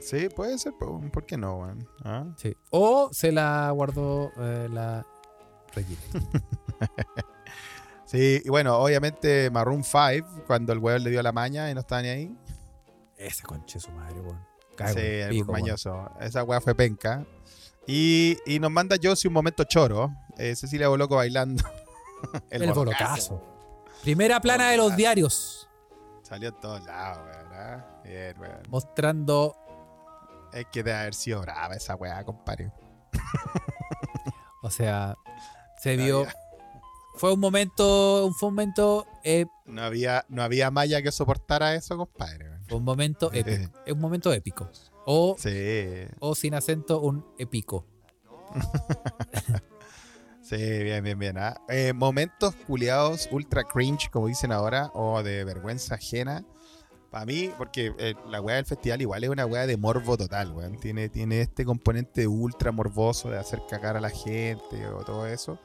[0.00, 1.88] Sí, puede ser, pues, weón, ¿por qué no, weón?
[2.04, 2.26] ¿Ah?
[2.36, 2.54] Sí.
[2.70, 5.04] O se la guardó eh, la
[5.74, 6.00] Regina.
[8.06, 11.80] Sí, y bueno, obviamente Maroon 5, cuando el weón le dio la maña y no
[11.80, 12.36] estaba ni ahí.
[13.16, 14.46] Ese conche su madre, weón.
[14.76, 16.10] Cago Sí, el pico, mañoso.
[16.20, 17.24] Esa weá fue penca.
[17.86, 20.12] Y, y nos manda Josie un momento choro.
[20.38, 21.64] eh, Cecilia Boloco bailando.
[22.50, 23.42] El, bolocazo.
[24.02, 25.68] Primera plana de los diarios.
[26.22, 27.18] Salió en todos lados.
[27.52, 28.00] ¿ah?
[28.04, 28.62] Bien, weón.
[28.68, 29.56] Mostrando.
[30.52, 32.72] Es que debe haber sido brava esa weá, compadre.
[34.62, 35.16] O sea,
[35.78, 36.26] se vio.
[37.16, 38.30] Fue un momento.
[38.38, 39.06] Fue un momento.
[39.24, 42.46] eh, No había, no había malla que soportara eso, compadre.
[42.68, 43.72] fue un momento épico.
[43.86, 44.70] Es un momento épico.
[45.06, 45.50] O, Sí,
[46.20, 47.86] o sin acento, un épico.
[50.42, 51.38] sí, bien, bien, bien.
[51.38, 51.60] ¿ah?
[51.68, 56.44] Eh, momentos culiados ultra cringe, como dicen ahora, o de vergüenza ajena.
[57.10, 60.52] Para mí, porque eh, la weá del festival igual es una weá de morbo total,
[60.52, 60.78] weón.
[60.78, 65.58] Tiene, tiene este componente ultra morboso de hacer cagar a la gente o todo eso.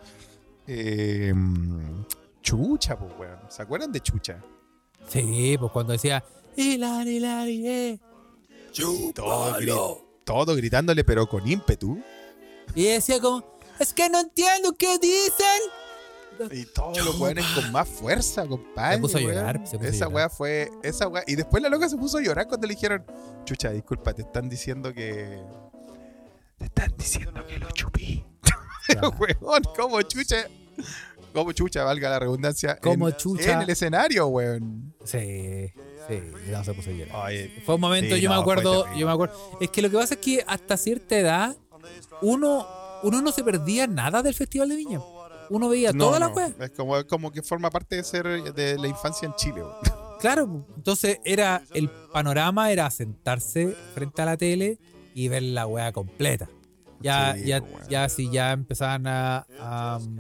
[0.68, 1.34] Eh,
[2.42, 3.40] chucha, pues, weón.
[3.50, 4.44] ¿Se acuerdan de Chucha?
[5.08, 6.24] Sí, pues cuando decía.
[6.56, 8.00] Hilari, hilari, eh.
[9.14, 12.02] Todo, gri- todo gritándole, pero con ímpetu.
[12.76, 13.60] Y decía como.
[13.80, 15.62] Es que no entiendo qué dicen.
[16.52, 18.96] Y todos los weones con más fuerza, compadre.
[18.96, 20.70] Se puso a llorar, se puso esa weá fue.
[20.84, 21.24] Esa weá.
[21.28, 23.04] Y después la loca se puso a llorar cuando le dijeron:
[23.44, 25.40] Chucha, disculpa, te están diciendo que.
[26.58, 28.24] Te están diciendo que lo chupí.
[29.20, 30.48] Weón, como chucha.
[31.34, 32.78] Como chucha, valga la redundancia.
[32.78, 33.54] Como en, chucha.
[33.54, 34.94] En el escenario, weón.
[35.06, 35.72] Sí,
[36.08, 36.20] sí,
[36.52, 36.90] no se puso.
[36.90, 39.58] Oye, Fue un momento, Sí, yo me no, acuerdo, yo me acuerdo.
[39.62, 41.56] Es que lo que pasa es que hasta cierta edad,
[42.22, 42.68] uno,
[43.04, 45.00] uno no se perdía nada del Festival de Viña.
[45.50, 46.54] Uno veía no, toda la no, wea.
[46.60, 49.76] Es como, es como que forma parte de ser de la infancia en Chile, weón.
[50.22, 54.78] Claro, entonces era el panorama era sentarse frente a la tele
[55.16, 56.48] y ver la wea completa.
[57.02, 60.18] Ya, Sí, ya, pues, ya si ya empezaban a, a, um,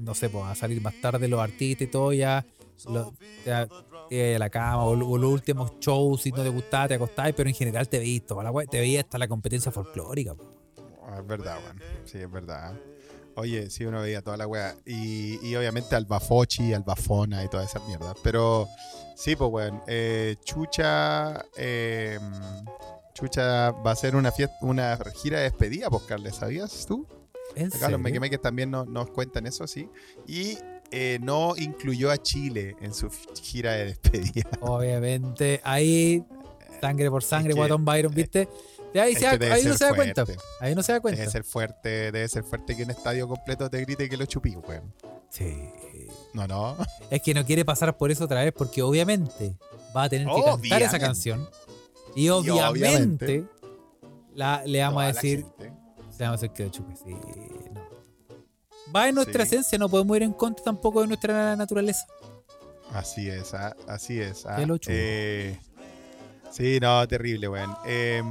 [0.00, 2.46] no sé, pues, a salir más tarde los artistas y todo, ya,
[2.88, 3.12] lo-
[3.44, 3.68] ya
[4.10, 7.48] eh, la cama o, o los últimos shows, si no te gustaba, te acostabas, pero
[7.48, 10.34] en general te veías toda la wea, te veías hasta la competencia folclórica.
[11.06, 11.82] Ah, Es verdad, weón.
[12.04, 12.74] Sí, es verdad.
[13.34, 14.74] Oye, sí, uno veía toda la weá.
[14.86, 18.14] Y, y obviamente al Bafochi, al Bafona y toda esa mierda.
[18.22, 18.66] Pero
[19.14, 19.80] sí, pues, weón.
[19.86, 21.44] eh, Chucha.
[21.56, 22.18] eh,
[23.18, 27.04] Chucha va a ser una fiesta, una gira de despedida, pues, Carles, ¿sabías tú?
[27.56, 27.98] ¿En Acá los serio?
[27.98, 29.88] Mequemeques también no- nos cuentan eso, sí.
[30.26, 30.56] Y
[30.92, 33.10] eh, no incluyó a Chile en su
[33.42, 34.48] gira de despedida.
[34.60, 36.24] Obviamente, ahí,
[36.80, 38.48] sangre por sangre, Guatón Byron, ¿viste?
[38.94, 40.24] Y ahí, no se da cuenta.
[40.60, 41.20] Ahí no se da cuenta.
[41.20, 44.54] Debe ser fuerte, debe ser fuerte que un estadio completo te grite que lo chupí,
[44.56, 44.94] weón.
[45.28, 45.70] Sí.
[46.32, 46.76] No, no.
[47.10, 49.56] Es que no quiere pasar por eso otra vez porque obviamente
[49.94, 51.48] va a tener que cantar esa canción.
[52.18, 53.44] Y obviamente, obviamente.
[54.34, 56.70] la, le vamos a decir, le vamos a decir que.
[56.72, 57.14] Sí,
[57.72, 57.88] no.
[58.94, 59.54] Va en nuestra Sí.
[59.54, 62.06] esencia, no podemos ir en contra tampoco de nuestra naturaleza.
[62.92, 64.46] Así es, ah, así es.
[64.46, 64.56] ah.
[64.88, 65.60] Eh,
[66.50, 67.76] sí, no, terrible, weón.
[67.86, 68.22] Eh,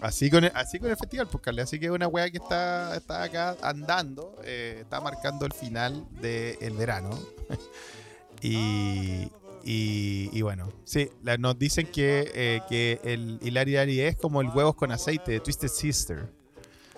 [0.00, 1.62] así, con el, así con el festival, pues, Carle.
[1.62, 6.04] Así que es una weá que está, está acá andando, eh, está marcando el final
[6.20, 7.10] del verano.
[8.42, 9.30] y,
[9.64, 14.40] y, y bueno, sí, la- nos dicen que, eh, que el Hilari Hilari es como
[14.40, 16.28] el huevos con aceite de Twisted Sister.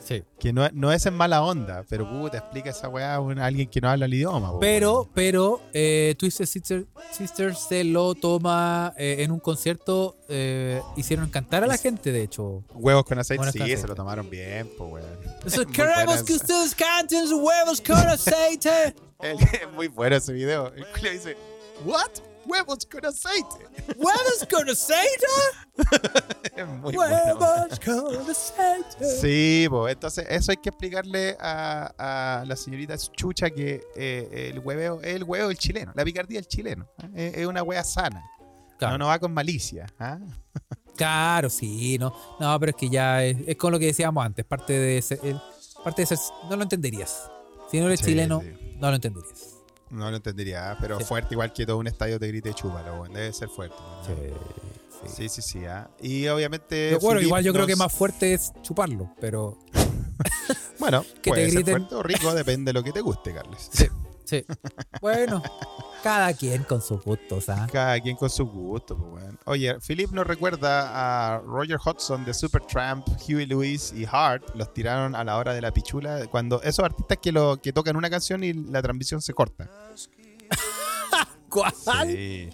[0.03, 0.23] Sí.
[0.39, 3.81] Que no, no es en mala onda, pero puta, explica esa weá a alguien que
[3.81, 4.51] no habla el idioma.
[4.53, 10.15] po, Pero, pero, eh, Twisted Sister, Sister se lo toma eh, en un concierto.
[10.29, 12.63] eh, hicieron cantar a la gente, de hecho.
[12.75, 13.81] Huevos con aceite, sí, aceite.
[13.81, 15.07] se lo tomaron bien, pues, weón.
[15.73, 16.23] Queremos buenas.
[16.23, 18.95] que ustedes canten huevos con aceite.
[19.23, 20.71] Es muy bueno ese video.
[20.75, 21.35] El dice,
[21.87, 22.11] ¿What?
[22.55, 23.67] Huevos con aceite.
[23.97, 25.27] ¿Huevos con aceite?
[26.57, 27.17] Es muy bueno.
[27.35, 29.05] Huevos con aceite.
[29.21, 34.61] Sí, pues, entonces eso hay que explicarle a, a la señorita Chucha que eh, el
[34.61, 36.87] hueveo es el huevo del chileno, la picardía del chileno.
[37.17, 37.33] ¿eh?
[37.35, 38.23] Es, es una wea sana.
[38.79, 38.93] Claro.
[38.93, 39.87] No, no va con malicia.
[39.99, 40.19] ¿ah?
[40.97, 42.15] Claro, sí, no.
[42.39, 44.45] No, pero es que ya es, es con lo que decíamos antes.
[44.45, 45.41] Parte de ser, el-
[45.83, 47.29] parte de ser, no lo entenderías.
[47.69, 48.77] Si no eres Sí, chileno, sí.
[48.79, 49.54] no lo entenderías.
[49.91, 50.79] No lo entendería, ¿ah?
[50.81, 51.05] pero Sí.
[51.05, 53.77] fuerte igual que todo un estadio te grite chúpalo, debe ser fuerte.
[53.79, 55.09] ¿no?
[55.09, 55.65] Sí, sí, sí.
[55.67, 55.89] ¿ah?
[56.01, 56.97] Y obviamente.
[57.01, 59.59] Bueno, igual yo creo que más fuerte es chuparlo, pero
[60.79, 61.75] Bueno, que puede te ser griten.
[61.89, 63.71] fuerte o rico, depende de lo que te guste, Carles.
[64.25, 64.45] sí.
[65.01, 65.43] Bueno,
[66.05, 67.67] cada quien con sus gustos, ¿ah?
[67.73, 69.39] Cada quien con su gusto, pues, weón.
[69.47, 74.45] Oye, Philip nos recuerda a Roger Hodgson de Supertramp, Huey Lewis y Hart.
[74.55, 76.27] Los tiraron a la hora de la pichula.
[76.27, 79.71] Cuando esos artistas que, lo, que tocan una canción y la transmisión se corta.
[81.49, 81.73] ¿Cuál?
[82.09, 82.51] Sí.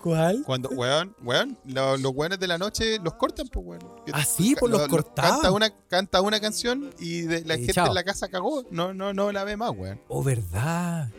[0.00, 0.42] ¿Cuál?
[0.46, 3.82] Cuando, weón, weón, lo- los weones de la noche los cortan, pues, weón.
[4.12, 5.32] Ah, sí, pues los lo- lo- cortaban.
[5.32, 7.88] Canta una, canta una canción y de- la gente chao.
[7.88, 8.62] en la casa cagó.
[8.70, 10.00] No, no, no la ve más, weón.
[10.08, 11.10] Oh, verdad.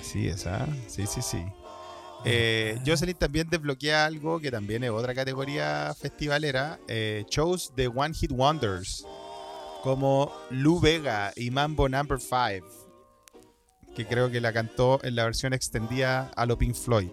[0.00, 0.66] Así es, ¿ah?
[0.88, 1.44] Sí, sí, sí.
[2.24, 6.78] Eh, Jocelyn también desbloquea algo que también es otra categoría festivalera.
[6.88, 9.04] eh, shows de One Hit Wonders.
[9.82, 12.66] Como Lou Vega y Mambo Number 5.
[13.94, 17.10] Que creo que la cantó en la versión extendida a lo Pink Floyd.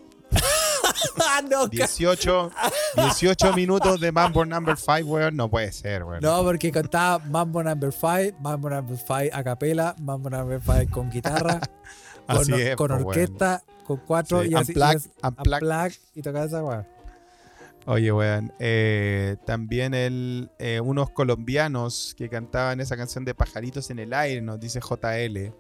[1.20, 2.52] Ah, no, ca- 18,
[2.96, 5.36] 18 minutos de Mambo Number 5, weón.
[5.36, 6.22] No puede ser, weón.
[6.22, 11.10] no, porque cantaba Mambo Number 5, Mambo Number 5 a capela, Mambo Number 5 con
[11.10, 11.60] guitarra,
[12.32, 13.08] con, Así es, con po, weón.
[13.08, 14.72] orquesta, con cuatro Sí, y así.
[14.72, 15.54] unplugged, y unplugged.
[15.64, 16.88] unplugged y tocaba esa weá.
[17.88, 18.54] Oye, weón.
[18.60, 24.42] eh, también el, eh, unos colombianos que cantaban esa canción de Pajaritos en el Aire,
[24.42, 25.52] nos dice JL.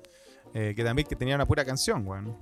[0.53, 2.35] eh, que también que tenía una pura canción, weón.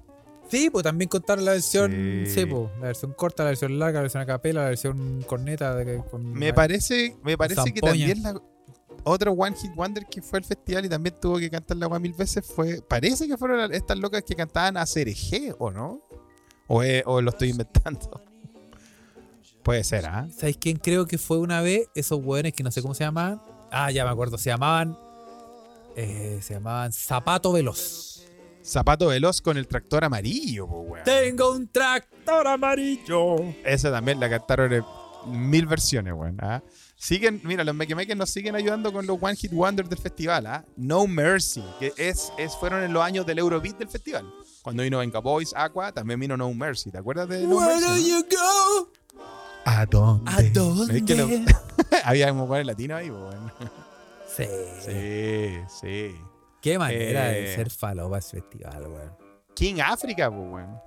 [0.50, 1.92] Sí, pues también contaron la versión,
[2.26, 2.26] Sí.
[2.42, 5.76] sí, pues, la versión corta, la versión larga, la versión a capela, la versión corneta.
[5.76, 8.34] De, que- con, Me parece, me parece que también la,
[9.04, 12.00] otro One Hit Wonder que fue al festival y también tuvo que cantar la agua
[12.00, 12.82] mil veces fue.
[12.82, 16.02] Parece que fueron estas locas que cantaban a CRG, ¿o no?
[16.68, 18.22] O, o lo estoy inventando.
[19.64, 20.28] Puede ser, ¿ah?
[20.36, 21.89] ¿Sabéis quién creo que fue una vez?
[21.95, 23.41] Esos hueones que no sé cómo se llamaban.
[23.72, 24.97] Ah, ya me acuerdo, se llamaban.
[25.95, 28.08] eh, se llamaban Zapato Veloz.
[28.64, 31.04] Zapato veloz con el tractor amarillo, weón.
[31.04, 33.38] Tengo un tractor amarillo.
[33.66, 34.84] Esa también la cantaron en
[35.28, 36.38] mil versiones, weón.
[36.41, 36.62] ¿ah?
[37.02, 40.66] Siguen, mira, los Mequemeques nos siguen ayudando con los One Hit Wonders del festival, ¿ah?
[40.76, 44.26] No Mercy, que es, es, fueron en los años del Eurobeat del festival.
[44.62, 46.91] Cuando vino Venga Boys, Aqua, también vino No Mercy.
[46.91, 47.88] ¿Te acuerdas de No Where Mercy?
[47.88, 48.91] do you go?
[49.66, 50.30] ¿A dónde?
[50.30, 50.97] ¿A dónde?
[50.97, 51.30] Es que lo-
[52.04, 53.52] había como el latino ahí, pues, weón.
[54.36, 54.45] Sí.
[54.86, 56.16] Sí, sí.
[56.62, 57.41] Qué manera Eh.
[57.43, 59.18] de ser falopa ese festival, weón.
[59.56, 60.80] King África, pues, weón.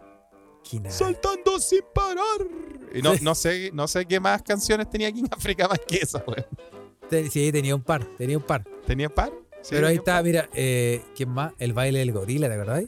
[0.90, 2.46] Saltando sin parar.
[2.94, 6.22] Y no, no, sé, no sé qué más canciones tenía King África más que esa,
[6.26, 7.30] weón.
[7.30, 8.64] Sí, tenía un par, tenía un par.
[8.86, 9.30] ¿Tenía par?
[9.60, 11.52] Sí, Pero ahí está, mira, eh, ¿quién más?
[11.58, 12.84] El baile del gorila, ¿te acordás?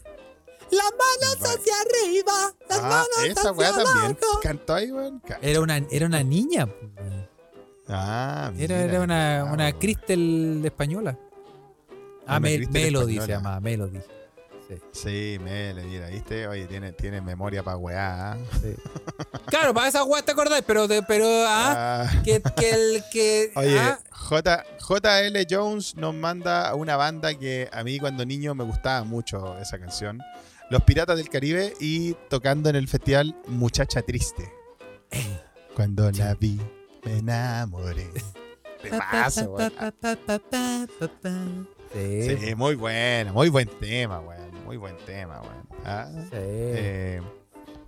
[0.71, 4.19] Las manos hacia arriba, las Ah, manos esa hacia weá también.
[4.23, 4.41] abajo.
[4.43, 5.23] Cantó ahí, weón.
[5.43, 6.67] Era una, era una niña.
[7.87, 9.79] Ah, Era, mira, era una, ah, una weón.
[9.79, 11.19] Crystal española.
[12.27, 14.01] Ah, Una Mel- Crystal Melody se llama, Melody.
[14.93, 16.47] Sí, Sí, Mele, mira, ¿viste?
[16.49, 18.33] Oye, tiene, tiene memoria para weá.
[18.33, 18.37] ¿ah?
[18.63, 18.75] sí.
[19.47, 22.23] claro, para esa weá te acordás, pero, de- pero ah, Ah.
[22.25, 23.53] que, que el que.
[23.57, 28.55] Oye, ah, J, JL Jones nos manda a una banda que a mí cuando niño
[28.55, 30.21] me gustaba mucho esa canción.
[30.71, 34.51] Los Piratas del Caribe y tocando en el festival Muchacha Triste.
[35.77, 36.59] Cuando la vi,
[37.05, 38.09] me enamoré.
[41.93, 42.37] Sí.
[42.39, 44.44] Sí, muy bueno, muy buen tema, weón.
[44.65, 45.69] Muy buen tema, weón.
[45.85, 46.29] Ah, sí.
[46.33, 47.21] eh,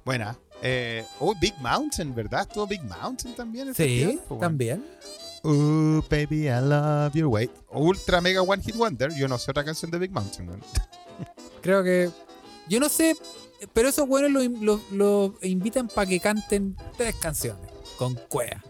[0.05, 0.37] buena.
[0.63, 2.43] Eh, oh, Big Mountain, ¿verdad?
[2.43, 3.69] Estuvo Big Mountain también.
[3.69, 4.85] el Sí, también.
[5.45, 7.51] Ooh, baby, I love your way.
[7.73, 9.13] Ultra mega one hit wonder.
[9.15, 10.49] Yo no sé otra canción de Big Mountain.
[10.49, 10.63] weón.
[11.63, 12.11] Creo que.
[12.69, 13.17] Yo no sé,
[13.73, 18.63] pero esos buenos lo, lo- lo invitan para que canten tres canciones con cuea.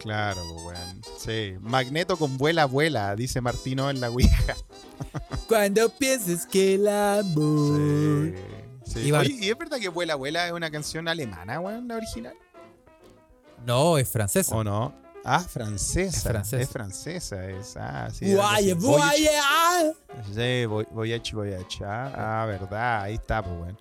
[0.00, 1.00] Claro, weón.
[1.18, 1.54] Sí.
[1.60, 4.56] Magneto con vuela, vuela, dice Martino en la Ouija.
[5.50, 8.32] Cuando pienses que el amor.
[8.84, 8.92] Sí.
[8.92, 9.00] sí.
[9.00, 11.96] Y Bar- Oye, ¿y es verdad que vuela, vuela es una canción alemana, weón, la
[11.96, 12.34] original?
[13.66, 14.54] No, es francesa.
[14.54, 14.94] ¿O no?
[15.24, 16.16] Ah, francesa.
[16.16, 16.60] Es francesa.
[16.62, 17.76] Es francesa, es.
[17.76, 18.34] Ah, sí.
[18.34, 18.72] Así.
[18.72, 19.90] guaya, ah.
[20.34, 22.12] Sí, voy, voy a echar, voy a echar.
[22.16, 23.78] Ah, verdad, ahí está, pues bueno.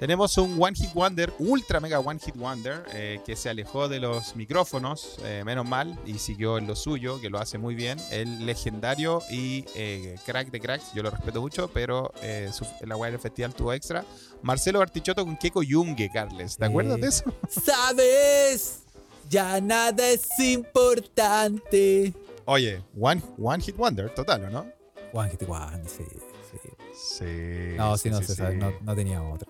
[0.00, 4.00] Tenemos un One Hit Wonder, ultra mega One Hit Wonder, eh, que se alejó de
[4.00, 7.98] los micrófonos, eh, menos mal, y siguió en lo suyo, que lo hace muy bien.
[8.10, 12.12] El legendario y eh, crack de cracks, yo lo respeto mucho, pero
[12.52, 14.04] su- la weá del festival tuvo extra.
[14.42, 16.56] Marcelo Bartichotto con Keiko Yungue, Carles.
[16.56, 17.24] ¿Te acuerdas de eso?
[17.48, 18.84] Sabes,
[19.30, 22.12] ya nada es importante.
[22.44, 24.66] Oye, One, one Hit Wonder, total, ¿o no?
[25.12, 26.58] Juan, que Juan, sí, sí.
[26.92, 27.74] Sí.
[27.76, 29.48] No, sí, sí, no sí, no, no tenía otra.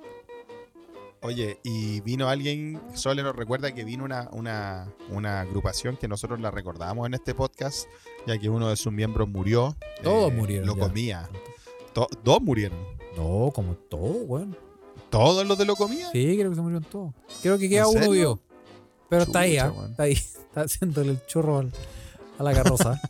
[1.23, 6.41] Oye, y vino alguien, Sole nos recuerda que vino una, una, una agrupación que nosotros
[6.41, 7.87] la recordamos en este podcast,
[8.27, 9.77] ya que uno de sus miembros murió.
[9.81, 11.29] eh, Todos murieron Lo comía.
[11.93, 12.79] To- dos murieron.
[13.17, 14.57] No, como todo, weón.
[15.11, 16.09] ¿Todos los de lo comía?
[16.13, 17.13] Sí, creo que se murieron todos.
[17.43, 18.41] Creo que queda ¿En uno vivo.
[19.11, 19.71] Pero está ahí, ¿ah?
[19.71, 19.91] weón.
[19.91, 20.13] Está ahí.
[20.51, 21.73] Está haciéndole el churro al-
[22.39, 23.01] a la carroza.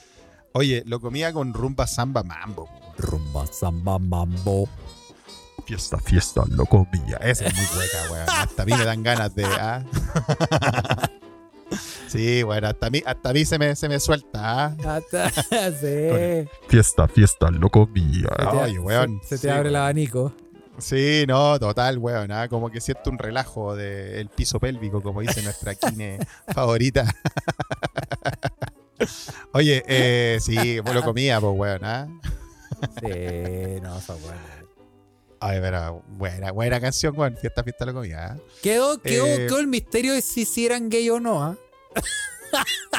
[0.52, 2.68] Oye, lo comía con rumba samba mambo.
[2.96, 4.68] Rumba, samba, mambo.
[5.66, 7.18] Fiesta, fiesta, lo comía.
[7.18, 8.26] Esa es muy hueca, weón.
[8.36, 9.44] Hasta a mí me dan ganas de.
[9.44, 9.84] ah.
[12.08, 14.30] sí, bueno, hasta a mí, hasta a mí se, me, se me suelta.
[14.42, 14.76] ah.
[14.96, 16.48] Hasta- sí.
[16.68, 18.28] Fiesta, fiesta, lo comía.
[18.62, 19.20] Ay, weón.
[19.22, 20.32] se, se te Sí, abre el abanico.
[20.78, 22.30] Sí, no, total, weón.
[22.30, 26.18] ah, Como que siento un relajo del piso pélvico, como dice nuestra kine
[26.54, 27.04] favorita.
[29.52, 31.84] Oye, eh, sí, vos lo comía, pues, weón.
[31.84, 32.08] ¿ah?
[33.00, 34.40] Sí, no, está bueno.
[35.40, 37.36] Ay, pero buena, buena canción, weón.
[37.36, 38.32] Fiesta, fiesta, lo comía.
[38.32, 38.36] ¿ah?
[38.62, 41.56] Quedó, quedó, Eh, quedó el misterio de si, si eran gay o no, ¿ah?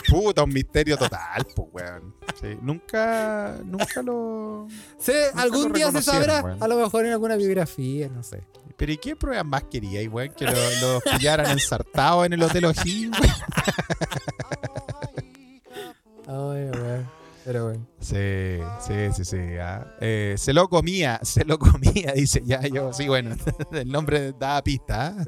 [0.09, 2.15] Puta, un misterio total, pues, weón.
[2.39, 4.67] Sí, nunca, nunca lo.
[4.97, 6.41] Sí, Nunca algún lo día se sabrá.
[6.41, 6.63] weón.
[6.63, 8.43] A lo mejor en alguna biografía, no sé.
[8.77, 10.33] Pero ¿y qué pruebas más quería, weón?
[10.33, 13.33] Que lo- pillaran ensartados en el Hotel O'Higgins, weón.
[16.27, 17.19] Ay, weón.
[17.45, 17.87] Pero bueno.
[17.99, 19.37] Sí, sí, sí, sí.
[19.59, 19.95] ah.
[20.01, 22.93] Eh, se lo comía, se lo comía, dice ya yo.
[22.93, 23.35] Sí, bueno,
[23.71, 25.15] el nombre da pista.
[25.17, 25.23] ah.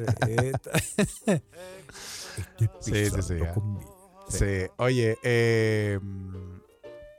[2.60, 3.22] Sí, sí, sí, ah.
[3.22, 3.36] Sí.
[4.78, 6.00] Oye, eh,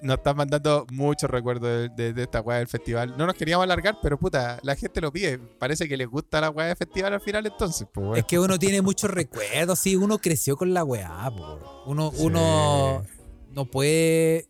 [0.01, 3.15] nos están mandando muchos recuerdos de, de- de esta weá del festival.
[3.17, 5.39] No nos queríamos alargar, pero puta, la gente lo pide.
[5.39, 8.19] Parece que les gusta la weá del festival al final, entonces, pues.
[8.19, 11.85] Es que uno tiene muchos recuerdos, sí, uno creció con la weá, po.
[11.87, 12.23] Uno, Sí.
[12.25, 13.05] uno
[13.53, 14.49] no puede.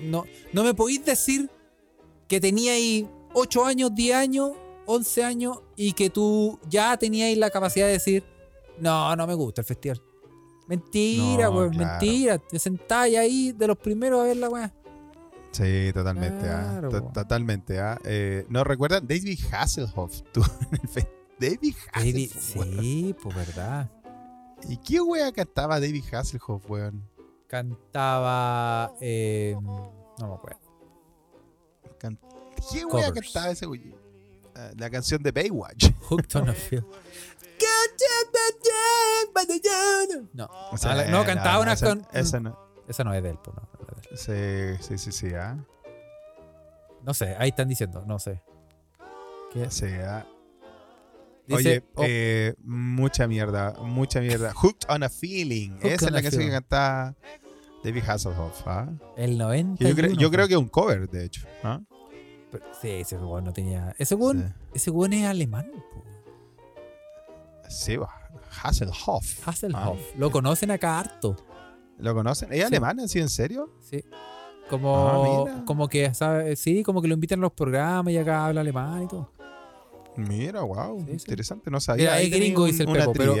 [0.00, 1.50] No, no me podéis decir
[2.26, 3.04] que teníais
[3.34, 4.52] 8 años, 10 años,
[4.86, 8.24] 11 años y que tú ya teníais la capacidad de decir,
[8.80, 10.00] no, no me gusta el festival.
[10.66, 11.90] Mentira, No, weón, claro.
[12.00, 12.38] mentira.
[12.38, 14.72] Te sentáis ahí de los primeros a ver la weá.
[15.52, 16.48] Sí, totalmente.
[16.48, 16.78] ah.
[16.80, 17.78] Claro, totalmente.
[17.80, 17.98] ah.
[18.04, 19.06] Eh, ¿No recuerdan?
[19.06, 20.22] David Hasselhoff.
[20.32, 20.42] tú,
[21.38, 22.56] David David, Hasselhoff.
[22.56, 22.80] weón.
[22.80, 23.90] sí, pues verdad.
[24.68, 27.06] ¿Y qué wea cantaba David Hasselhoff, weón?
[27.46, 28.94] Cantaba.
[29.00, 30.58] eh, no me acuerdo.
[31.98, 32.18] Can-
[32.72, 33.94] ¿Qué wea cantaba ese güey?
[34.56, 35.90] Ah, la canción de Baywatch.
[36.08, 36.84] Hooked on a Feel.
[40.32, 42.06] No, O sea, no, cantaba una esa, con.
[42.12, 42.58] esa no.
[42.88, 43.62] Esa no es de él, pues no.
[43.62, 44.78] no es de él.
[44.78, 45.34] Sí, sí, sí, sí.
[45.34, 45.56] ah.
[47.02, 48.42] No sé, ahí están diciendo, no sé.
[49.52, 49.70] ¿Qué?
[49.70, 50.26] Sí, ah.
[51.46, 54.52] Dice, Oye, oh, eh, mucha mierda, mucha mierda.
[54.54, 55.72] Hooked on a Feeling.
[55.76, 57.14] Hooked Esa es la canción que cantaba
[57.84, 58.88] David Hasselhoff, ¿ah?
[59.16, 59.78] El 90.
[59.78, 61.46] Que Yo, creo- yo creo que es un cover, de hecho.
[61.62, 61.80] ¿ah?
[62.80, 63.94] Sí, ese weón no tenía.
[63.98, 65.70] Ese weón, ese weón es alemán.
[65.70, 66.13] po.
[67.74, 68.08] Sí, va.
[68.62, 69.46] Hasselhoff.
[69.48, 69.98] Hasselhoff.
[70.00, 70.14] Ah.
[70.16, 71.36] Lo conocen acá harto.
[71.98, 72.52] ¿Lo conocen?
[72.52, 72.64] ¿Es Sí.
[72.64, 73.08] alemán?
[73.08, 73.70] ¿Sí, en serio?
[73.80, 74.04] Sí.
[74.70, 76.56] Como, Ah, como que, ¿sabe?
[76.56, 79.30] Sí, como que lo invitan a los programas y acá habla alemán y todo.
[80.16, 81.00] Mira, wow.
[81.00, 81.12] Sí, sí.
[81.12, 81.70] interesante.
[81.70, 82.10] No sabía.
[82.10, 83.34] Mira, es gringo, dice el Pepo, pero-.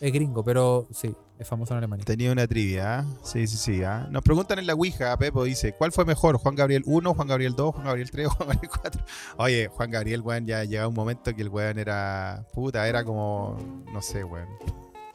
[0.00, 2.04] Es gringo, pero sí, es famoso en Alemania.
[2.04, 2.98] Tenía una trivia.
[2.98, 3.04] ¿ah?
[3.22, 3.82] Sí, sí, sí.
[3.84, 4.08] ¿ah?
[4.10, 6.36] Nos preguntan en la Ouija, Pepo dice, ¿cuál fue mejor?
[6.38, 9.04] ¿Juan Gabriel 1, Juan Gabriel 2, Juan Gabriel 3 o Juan Gabriel 4?
[9.38, 12.44] Oye, Juan Gabriel, weón, ya llegaba un momento que el weón era...
[12.52, 13.56] Puta, era como...
[13.92, 14.48] No sé, weón.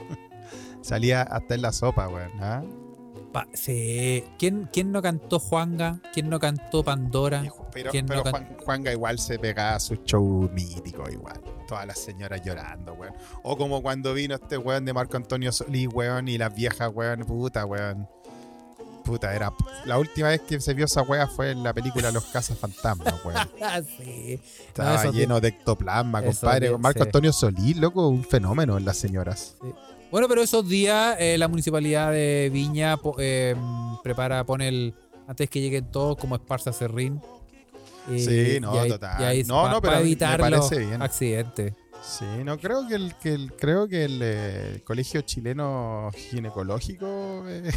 [0.81, 2.31] Salía hasta en la sopa, weón.
[2.39, 2.63] ¿ah?
[3.33, 4.23] Pa- sí.
[4.37, 5.99] ¿Quién, ¿Quién no cantó Juanga?
[6.13, 7.43] ¿Quién no cantó Pandora?
[7.73, 11.41] Pero, ¿Quién pero no Juan, Juanga igual se pegaba su show mítico igual.
[11.67, 13.13] Todas las señoras llorando, weón.
[13.41, 17.21] O como cuando vino este weón de Marco Antonio Solís, weón, y las viejas, weón,
[17.25, 18.07] puta, weón.
[19.03, 19.51] Puta, era.
[19.85, 23.13] La última vez que se vio esa wea fue en la película Los Casas Fantasmas,
[23.25, 23.49] weón.
[23.61, 24.39] Ah, sí.
[24.67, 26.77] Estaba lleno de ectoplasma, compadre.
[26.77, 27.07] Marco sí.
[27.07, 29.55] Antonio Solís, loco, un fenómeno en las señoras.
[30.13, 33.55] Bueno, pero esos días eh, la municipalidad de Viña eh,
[34.03, 34.93] prepara, pone el.
[35.27, 37.19] Antes que lleguen todos, como Esparza Serrín.
[38.07, 39.19] Y- Sí, no, ahí- total.
[39.19, 41.01] y ahí No, pa- no, pero me evitar parece los bien.
[41.01, 41.73] accidentes.
[42.03, 47.71] Sí, no creo que el, que el creo que el, eh, colegio chileno ginecológico eh,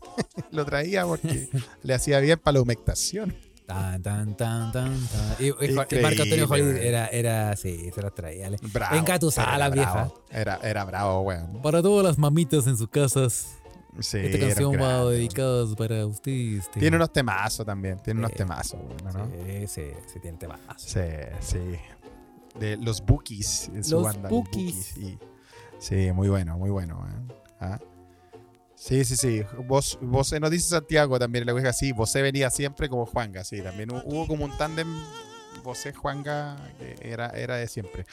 [0.50, 1.50] lo traía porque
[1.82, 3.36] le hacía bien para la humectación.
[3.74, 5.36] Tan, tan, tan, tan, tan.
[5.38, 8.50] Y, y Ju- y Marco Antonio Holly era, era, sí, se las traía.
[8.72, 8.96] Bravo.
[8.96, 10.10] Engatusada la vieja.
[10.30, 11.60] Era, era bravo, weón.
[11.62, 13.58] Para todas las mamitas en sus casas,
[14.00, 16.70] Sí, esta canción va dedicada para ustedes.
[16.70, 19.26] Tiene unos temazos también, tiene unos temazos, weón, ¿no?
[19.46, 20.60] Sí, sí, sí, tiene temas.
[20.78, 21.00] Sí,
[21.40, 21.58] sí.
[22.58, 24.28] De los Bookies, su Los banda.
[24.30, 24.96] Bookies.
[24.96, 25.18] y-
[25.78, 27.00] sí, muy bueno, muy bueno.
[27.02, 27.32] weón.
[27.60, 27.78] ¿Ah?
[28.84, 29.42] Sí, sí, sí.
[29.64, 33.62] Vos, vos nos dice Santiago también, le dije sí, vos venía siempre como Juanga, sí,
[33.62, 34.88] también hu- hubo como un tándem
[35.62, 38.06] José Juanga que era, era de siempre.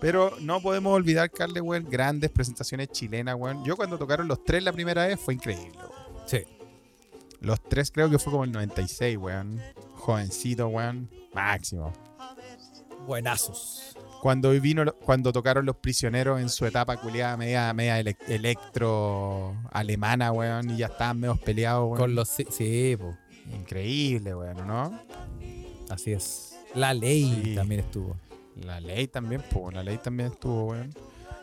[0.00, 3.64] Pero no podemos olvidar, Carle, weón, grandes presentaciones chilenas, weón.
[3.64, 6.28] Yo cuando tocaron los tres la primera vez fue increíble, weón.
[6.28, 6.44] Sí.
[7.40, 9.60] Los tres creo que fue como el 96, weón.
[9.96, 11.10] Jovencito, weón.
[11.34, 11.92] Máximo.
[13.08, 13.91] Buenazos.
[14.22, 20.30] Cuando vino, cuando tocaron los prisioneros en su etapa culiada media, media ele- electro alemana,
[20.30, 21.98] weón, y ya estaban medio peleados, weón.
[21.98, 22.28] Con los.
[22.28, 23.16] Sí, sí, po,
[23.52, 25.00] Increíble, weón, ¿no?
[25.90, 26.56] así es.
[26.76, 27.54] La ley Sí.
[27.56, 28.16] también estuvo.
[28.64, 30.94] La ley también, pues, la ley también estuvo, weón.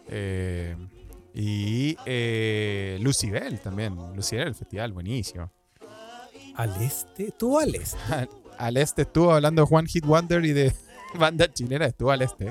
[0.08, 0.76] Eh,
[1.34, 3.94] y eh, Lucibel también.
[4.16, 5.52] Lucibel, el festival, buenísimo.
[6.56, 7.28] Al este.
[7.28, 7.98] Estuvo al este.
[8.58, 10.74] Al este estuvo hablando de One Hit Wonder y de
[11.18, 12.48] banda chilena, estuvo al este.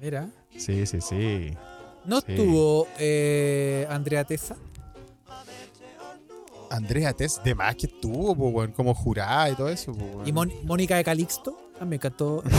[0.00, 0.28] Mira.
[0.56, 1.50] Sí, sí, sí.
[2.04, 2.26] ¿No Sí.
[2.32, 4.56] estuvo eh, Andrea Tesa?
[6.70, 8.34] Andrea Tess, de más que estuvo,
[8.74, 9.96] como jurada y todo eso.
[10.24, 11.56] ¿Y Mon- Mónica de Calixto?
[11.80, 12.42] Ah, me encantó.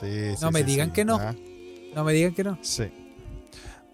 [0.00, 1.16] Sí, sí, No me digan que no.
[1.16, 1.34] Ah,
[1.94, 2.56] no me digan que no.
[2.62, 2.84] sí.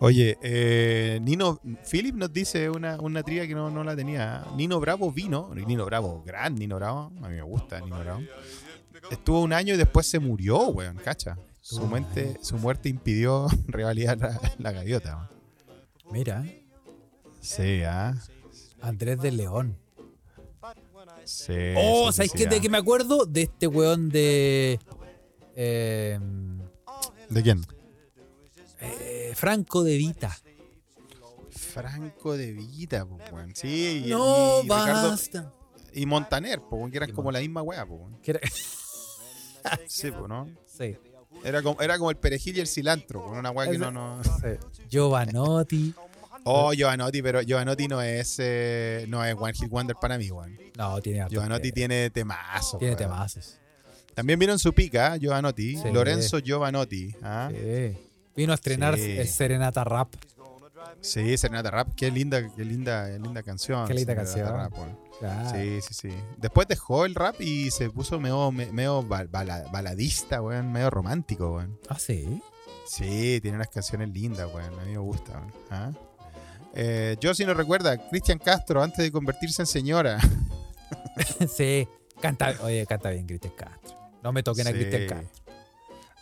[0.05, 1.59] Oye, eh, Nino,
[1.90, 4.44] Philip nos dice una, una trivia que no, no la tenía.
[4.55, 8.20] Nino Bravo vino, Nino Bravo, gran Nino Bravo, a mí me gusta Nino Bravo.
[9.11, 11.38] Estuvo un año y después se murió, weón, cacha.
[11.62, 12.36] Su año.
[12.42, 15.16] su muerte impidió revalidar la, la gaviota.
[15.16, 16.12] weón.
[16.12, 16.44] Mira.
[17.40, 18.14] Sí, ah.
[18.82, 19.78] Andrés de León.
[21.24, 21.55] Sí.
[21.78, 22.46] oh, ¿sabes qué?
[22.46, 22.61] ¿De ah.
[22.61, 23.24] qué me acuerdo?
[23.24, 24.78] De este weón de.
[25.57, 26.20] eh,
[27.30, 27.64] ¿De quién?
[28.80, 30.37] eh, Franco de Vita.
[31.51, 33.24] Franco de Vita, pues.
[33.55, 35.53] Sí, y, No, y Ricardo- basta.
[35.93, 38.01] y Montaner, pues, que eran Y como la misma weá, pues.
[39.89, 40.47] Sí, pues, ¿no?
[40.66, 40.97] sí,
[41.43, 44.22] Era como, era como el perejil y el cilantro, con una weá que no, no.
[44.22, 44.30] sí.
[44.91, 45.95] Giovanotti.
[46.47, 50.59] Oh, Giovanotti, pero Giovanotti no es eh, no es One Hit Wonder para mí, weón.
[50.76, 52.76] No, tiene Giovanotti que- tiene temazo.
[52.78, 53.57] Tiene temazos.
[54.14, 55.76] También vino en su pica, Giovanotti.
[55.78, 55.91] Sí.
[55.91, 57.14] Lorenzo Giovanotti.
[57.22, 57.51] ¿ah?
[57.51, 57.97] Sí.
[58.37, 59.18] Vino a estrenar Sí.
[59.18, 60.14] el Serenata Rap.
[61.01, 63.87] Sí, Serenata Rap, qué linda, qué linda, qué linda canción.
[63.87, 64.57] Qué linda Serenata canción.
[64.57, 64.99] Rap, weón.
[65.18, 65.51] Claro.
[65.51, 66.14] Sí, sí, sí.
[66.39, 70.91] Después dejó el rap y se puso medio, me- medio bal- bala- baladista, weón, medio
[70.91, 71.78] romántico, weón.
[71.89, 72.43] Ah, sí.
[72.87, 74.78] Sí, tiene unas canciones lindas, weón.
[74.78, 75.53] A mí me gusta, weón.
[75.70, 75.91] ¿Ah?
[76.74, 80.18] Eh, yo, si no recuerda, Cristian Castro, antes de convertirse en señora.
[81.55, 81.89] sí.
[82.20, 83.97] Canta, oye, canta bien Cristian Castro.
[84.22, 84.72] No me toquen a.
[84.72, 85.43] Cristian Castro.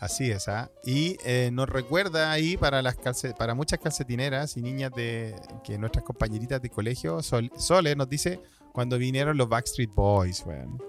[0.03, 0.69] Así es, ¿ah?
[0.85, 5.33] Y eh, nos recuerda ahí para las calce- para muchas calcetineras y niñas de
[5.63, 8.41] que nuestras compañeritas de colegio, Sol- Sole nos dice
[8.73, 10.83] cuando vinieron los Backstreet Boys, weón.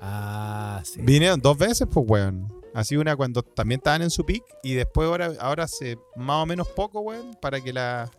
[0.00, 1.00] Ah, sí.
[1.02, 2.52] Vinieron dos veces, pues, weón.
[2.74, 6.46] Así una cuando también estaban en su pick y después ahora, ahora hace más o
[6.46, 8.10] menos poco, weón, para que la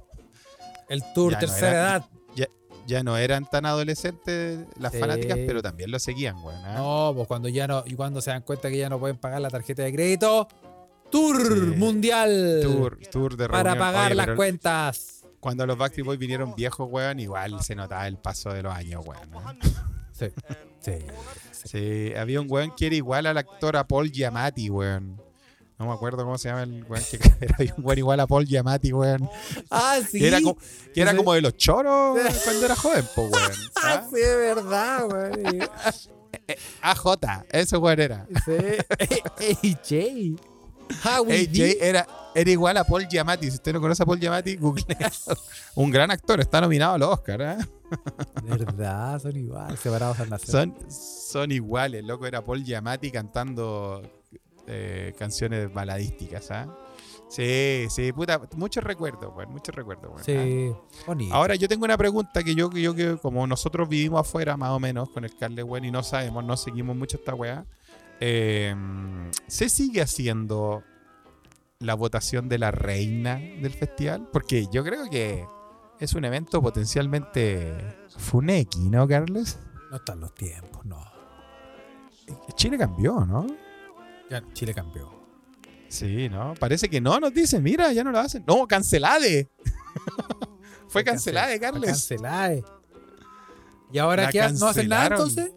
[0.87, 2.05] El tour Ya no tercera era- edad.
[2.89, 4.99] Ya no eran tan adolescentes las Sí.
[4.99, 6.59] fanáticas, pero también lo seguían, weón.
[6.65, 6.73] ¿ah?
[6.77, 9.39] No, pues cuando ya no, y cuando se dan cuenta que ya no pueden pagar
[9.41, 10.47] la tarjeta de crédito.
[11.11, 11.75] Tour Sí.
[11.77, 13.77] mundial Tour, tour de para reunión.
[13.87, 15.15] pagar Oye, las cuentas.
[15.39, 19.05] Cuando los Backstreet Boys vinieron viejos, weón, igual se notaba el paso de los años,
[19.05, 19.29] weón.
[19.35, 19.55] ¿ah?
[20.11, 20.25] Sí,
[20.81, 20.93] sí.
[21.51, 25.21] Sí, había un weón que era igual al actor a Paul Giamatti, weón.
[25.79, 28.45] No me acuerdo cómo se llama el weón que había un weón igual a Paul
[28.45, 29.29] Giamatti, weón.
[29.71, 30.19] Ah, sí.
[30.19, 30.57] Que era, como,
[30.93, 33.51] que era como de los choros cuando era joven, po, weón.
[33.81, 35.59] Ah, sí, es verdad, güey.
[36.81, 38.27] AJ, ese weón era.
[38.43, 38.51] Sí.
[39.63, 40.41] AJ.
[41.01, 42.05] AJ era,
[42.35, 43.49] era igual a Paul Giamatti.
[43.49, 44.83] Si usted no conoce a Paul Giamatti, google.
[45.75, 47.57] un gran actor, está nominado al Oscar, ¿ah?
[48.43, 50.49] Verdad, son igual, separados al nacer.
[50.49, 52.27] Son, son iguales, loco.
[52.27, 54.18] Era Paul Giamatti cantando
[54.69, 56.67] eh, canciones baladísticas, ¿ah?
[57.27, 60.19] Sí, sí, puta, muchos recuerdos, muchos recuerdos, weón.
[60.19, 60.23] ¿ah?
[60.23, 60.71] Sí,
[61.05, 61.33] bonito.
[61.35, 64.71] Ahora yo tengo una pregunta que yo, que yo que como nosotros vivimos afuera más
[64.71, 67.65] o menos con el Carle weón, y no sabemos, no seguimos mucho esta weá.
[68.19, 68.75] eh,
[69.47, 70.83] ¿Se sigue haciendo
[71.79, 74.27] la votación de la reina del festival?
[74.33, 75.45] Porque yo creo que
[75.99, 77.73] es un evento potencialmente
[78.17, 79.59] funeki, ¿no, Carles?
[79.91, 80.97] No están los tiempos, no.
[82.55, 83.47] Chile cambió, ¿no?
[84.29, 85.09] Ya Chile cambió.
[85.87, 86.53] Sí, ¿no?
[86.59, 88.43] Parece que no, nos dicen, mira, ya no lo hacen.
[88.47, 89.49] No, cancelade.
[90.87, 91.89] Fue cancelada, Cancel- Carles.
[91.91, 92.55] Cancelada.
[93.91, 94.41] ¿Y ahora La qué?
[94.41, 95.51] ha- ¿No hacen nada entonces?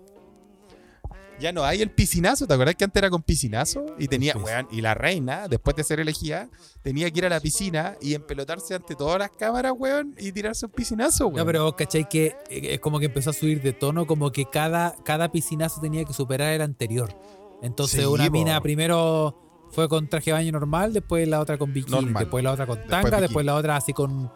[1.41, 3.85] Ya no hay el piscinazo, ¿te acuerdas que antes era con piscinazo?
[3.99, 6.49] Y tenía, weón, y la reina, después de ser elegida,
[6.83, 10.67] tenía que ir a la piscina y empelotarse ante todas las cámaras, weón, y tirarse
[10.67, 11.39] un piscinazo, weón.
[11.39, 14.31] No, pero vos cachai que eh, es como que empezó a subir de tono, como
[14.31, 17.13] que cada, cada piscinazo tenía que superar el anterior.
[17.63, 18.31] Entonces Sí, una po.
[18.33, 19.39] mina primero
[19.71, 22.25] fue con traje de baño normal, después la otra con bikini, Normal.
[22.25, 24.31] después la otra con tanga, después la otra así con,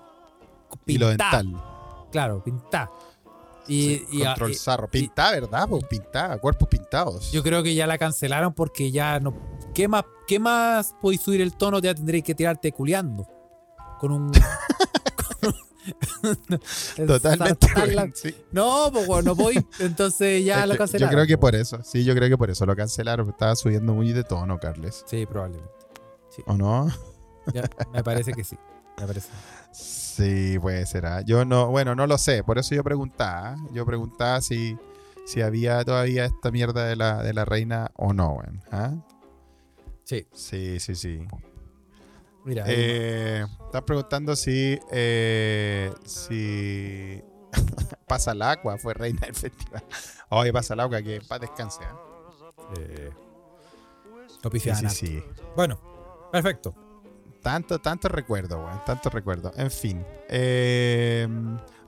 [0.86, 1.62] dental.
[2.10, 2.90] Claro, pintada.
[3.68, 4.88] Y, Sí, y- control y- zarro.
[4.88, 5.66] Pintada, ¿verdad?
[5.68, 7.32] Pues pintada, cuerpos pintados.
[7.32, 9.34] yo creo que ya la cancelaron porque ya no.
[9.74, 11.80] ¿Qué más, qué más podéis subir el tono?
[11.80, 13.26] Ya tendréis que tirarte culeando.
[13.98, 14.32] Con un.
[17.06, 18.12] Totalmente.
[18.14, 18.34] sí.
[18.52, 19.64] No, pues bueno, no voy.
[19.78, 21.10] Entonces ya Este, lo cancelaron.
[21.10, 23.28] Yo creo que por eso, sí, yo creo que por eso lo cancelaron.
[23.28, 25.04] Estaba subiendo muy de tono, Carles.
[25.06, 25.70] Sí, probablemente.
[26.46, 26.88] ¿O no?
[27.54, 28.56] Ya, me parece que sí.
[28.98, 29.28] Me parece.
[29.72, 31.06] Sí, puede ser.
[31.06, 31.20] ¿ah?
[31.22, 32.42] Yo no, bueno, no lo sé.
[32.42, 33.50] Por eso yo preguntaba.
[33.50, 33.56] ¿ah?
[33.72, 34.76] Yo preguntaba si,
[35.26, 38.38] si había todavía esta mierda de la, de la reina o no.
[38.70, 38.94] ¿ah?
[40.04, 40.26] Sí.
[40.32, 41.26] Sí, sí, sí.
[42.46, 47.20] Mira, Eh, estás preguntando si, eh, si
[48.06, 49.84] Pasa el Agua fue reina del festival.
[50.28, 51.82] Oye, Pasa el Agua, que paz descanse.
[52.78, 53.10] eh,
[54.42, 55.22] lo Sí, sí.
[55.56, 55.78] Bueno,
[56.30, 56.72] perfecto.
[57.42, 58.80] Tanto, tanto recuerdo, weón.
[58.84, 59.52] Tanto recuerdo.
[59.56, 60.04] En fin.
[60.28, 61.26] Eh,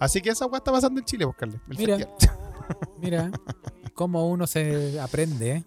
[0.01, 1.61] así que esa weá está pasando en Chile, buscarle.
[1.69, 1.99] Mira.
[2.99, 3.31] Mira
[3.95, 5.65] cómo uno se aprende,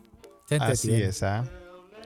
[0.50, 0.58] ¿eh?
[0.60, 1.46] Así es, ¿ah?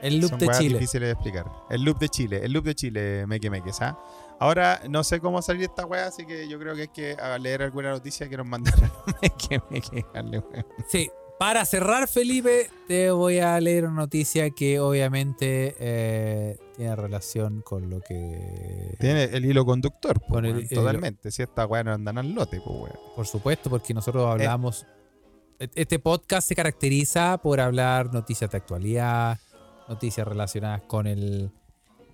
[0.02, 0.74] El loop Son de Chile.
[0.78, 1.46] difíciles de explicar.
[1.70, 3.98] El loop de Chile, el loop de Chile, meque meques, ¿ah?
[4.38, 7.62] Ahora no sé cómo salir esta wea, así que yo creo que hay que leer
[7.62, 8.90] alguna noticia que nos mandaron.
[9.22, 10.42] meque meque, dale.
[10.88, 17.62] Sí, para cerrar, Felipe, te voy a leer una noticia que obviamente eh, tiene relación
[17.62, 18.94] con lo que.
[19.00, 21.30] Tiene el hilo conductor, pues, Con el- weón, el- totalmente.
[21.30, 22.98] Si esta weá no andan al lote, pues weón.
[23.14, 23.96] Por supuesto, porque Eh.
[23.96, 24.86] nosotros hablamos.
[25.58, 29.38] e- Este podcast se caracteriza por hablar noticias de actualidad,
[29.88, 31.50] noticias relacionadas con el.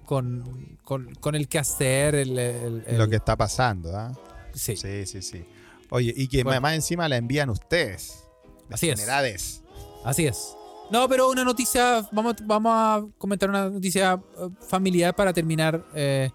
[0.06, 4.12] con, con, con el quehacer, el, el- el- Lo que está pasando, ¿ah?
[4.54, 4.76] sí.
[4.76, 5.44] Sí, sí, sí.
[5.90, 6.60] Oye, y que Bueno.
[6.60, 8.24] más encima la envían ustedes.
[8.70, 8.96] Así es.
[8.96, 9.62] Degenerades.
[10.04, 10.54] Así es.
[10.90, 16.30] No, pero una noticia, vamos, vamos a comentar una noticia eh, familiar para terminar eh,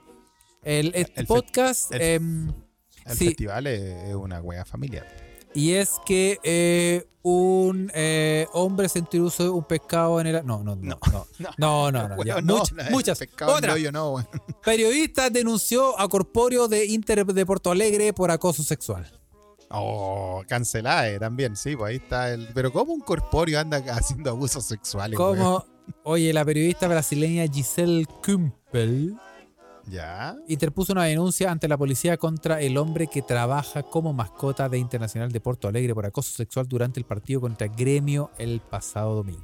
[0.64, 1.92] el, El podcast.
[1.94, 2.54] el- em,
[3.08, 3.28] Sí.
[3.28, 3.80] festival es,
[4.10, 5.06] es una wea familiar.
[5.58, 10.46] Y es que eh, un eh, hombre se introduce un pescado en el...
[10.46, 11.00] No, no, no.
[11.10, 11.28] No.
[11.58, 12.42] No, no, no.
[12.42, 13.22] no, muchas.
[13.22, 13.76] en Otra.
[14.64, 19.12] Periodista denunció a Corpóreo de Inter de Porto Alegre por acoso sexual.
[19.72, 22.48] Oh, cancelada también, sí, pues ahí está el.
[22.54, 25.18] Pero ¿cómo un corpóreo anda haciendo abusos sexuales?
[25.18, 25.66] Como,
[26.04, 29.18] oye, la periodista brasileña Giselle Kumpel
[29.90, 30.36] Ya.
[30.48, 35.32] interpuso una denuncia ante la policía contra el hombre que trabaja como mascota de Internacional
[35.32, 39.42] de Porto Alegre por acoso sexual durante el partido contra Gremio el pasado domingo.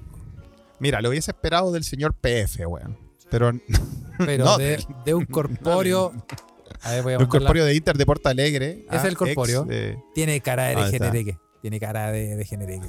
[0.80, 2.98] Mira, lo hubiese esperado del señor PF, weón.
[3.30, 3.52] Pero
[4.18, 6.12] Pero No, de, de un corpóreo.
[6.82, 7.48] A ver, voy a un buscarla.
[7.48, 8.86] corpóreo de Inter de Porto Alegre.
[8.92, 9.62] Es ah, el corpóreo.
[9.62, 10.86] ex de- Tiene cara de está.
[10.86, 11.38] degenereque.
[11.62, 12.88] Tiene cara de degenereque.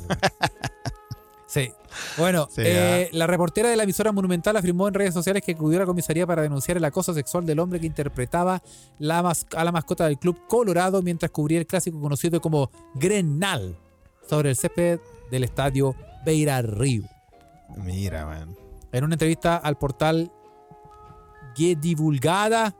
[1.54, 1.72] Sí.
[2.18, 5.78] Bueno, Sí, eh, la reportera de la emisora Monumental afirmó en redes sociales que acudió
[5.78, 8.60] a la comisaría para denunciar el acoso sexual del hombre que interpretaba
[8.98, 13.78] la a la mascota del club Colorado mientras cubría el clásico conocido como Grenal
[14.28, 14.98] sobre el césped
[15.30, 15.94] del estadio
[16.26, 17.04] Beira Río.
[17.76, 18.56] Mira, weón.
[18.90, 20.32] En una entrevista al portal
[21.54, 22.74] G Divulgada,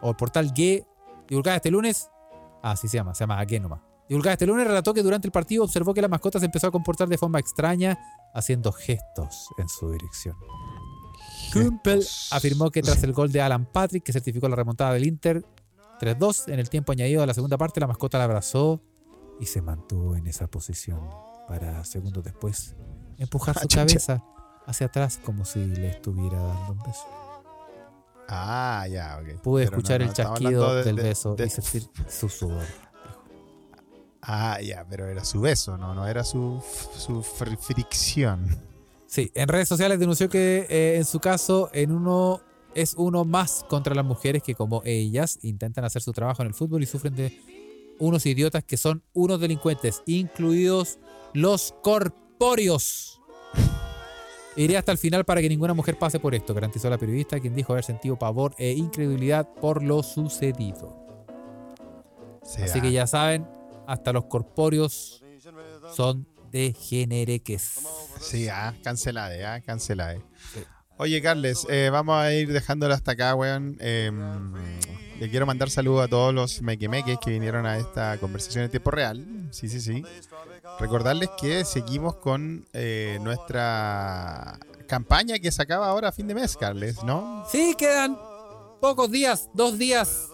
[0.00, 0.84] o el portal G
[1.28, 2.10] Divulgada este lunes,
[2.60, 3.87] ah, así se llama, se llama G nomás.
[4.08, 6.70] Divulgada este lunes relató que durante el partido observó que la mascota se empezó a
[6.70, 7.98] comportar de forma extraña,
[8.34, 10.36] haciendo gestos en su dirección.
[11.52, 15.44] Kumpel afirmó que tras el gol de Alan Patrick, que certificó la remontada del Inter
[16.00, 18.80] 3-2, en el tiempo añadido a la segunda parte, la mascota la abrazó
[19.40, 21.00] y se mantuvo en esa posición
[21.46, 22.76] para segundos después
[23.18, 24.22] empujar Ah, su cabeza
[24.66, 27.06] hacia atrás como si le estuviera dando un beso.
[28.28, 29.40] Ah, ya, ok.
[29.40, 31.82] Pude Pero no, escuchar no, el estamos chasquido de- del de- beso de- y sentir
[32.08, 32.64] su sudor.
[34.22, 36.62] Ah, ya, pero era su beso, no, no era su,
[36.96, 38.46] su fr- fricción.
[39.06, 42.40] Sí, en redes sociales denunció que eh, en su caso en uno
[42.74, 46.54] es uno más contra las mujeres que como ellas intentan hacer su trabajo en el
[46.54, 47.40] fútbol y sufren de
[47.98, 50.98] unos idiotas que son unos delincuentes, incluidos
[51.32, 53.20] los corpóreos.
[54.56, 57.54] Iré hasta el final para que ninguna mujer pase por esto, garantizó la periodista, quien
[57.54, 61.06] dijo haber sentido pavor e incredulidad por lo sucedido.
[62.42, 62.82] Sí, Así ah.
[62.82, 63.46] que ya saben,
[63.88, 65.24] hasta los corpóreos
[65.96, 67.80] son degenereques.
[68.20, 70.20] Sí, ah, cancelade, ah, cancelade.
[70.52, 70.60] Sí.
[70.98, 73.78] Oye, Carles, eh, vamos a ir dejándolo hasta acá, weón.
[73.80, 74.12] Eh,
[75.18, 78.90] le quiero mandar saludos a todos los mequemeques que vinieron a esta conversación en tiempo
[78.90, 79.48] real.
[79.52, 80.02] Sí, sí, sí.
[80.78, 86.56] Recordarles que seguimos con eh, nuestra campaña que se acaba ahora a fin de mes,
[86.58, 87.46] Carles, ¿no?
[87.50, 88.18] Sí, quedan
[88.80, 90.28] pocos días, dos días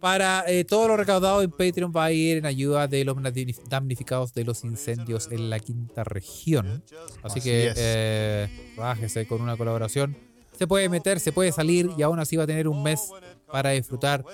[0.00, 3.16] para eh, todo lo recaudado en Patreon va a ir en ayuda de los
[3.68, 6.82] damnificados de los incendios en la quinta región.
[7.22, 10.16] Así, Así que eh, bájese con una colaboración.
[10.56, 13.10] Se puede meter, se puede salir y aún así va a tener un mes
[13.50, 14.24] para disfrutar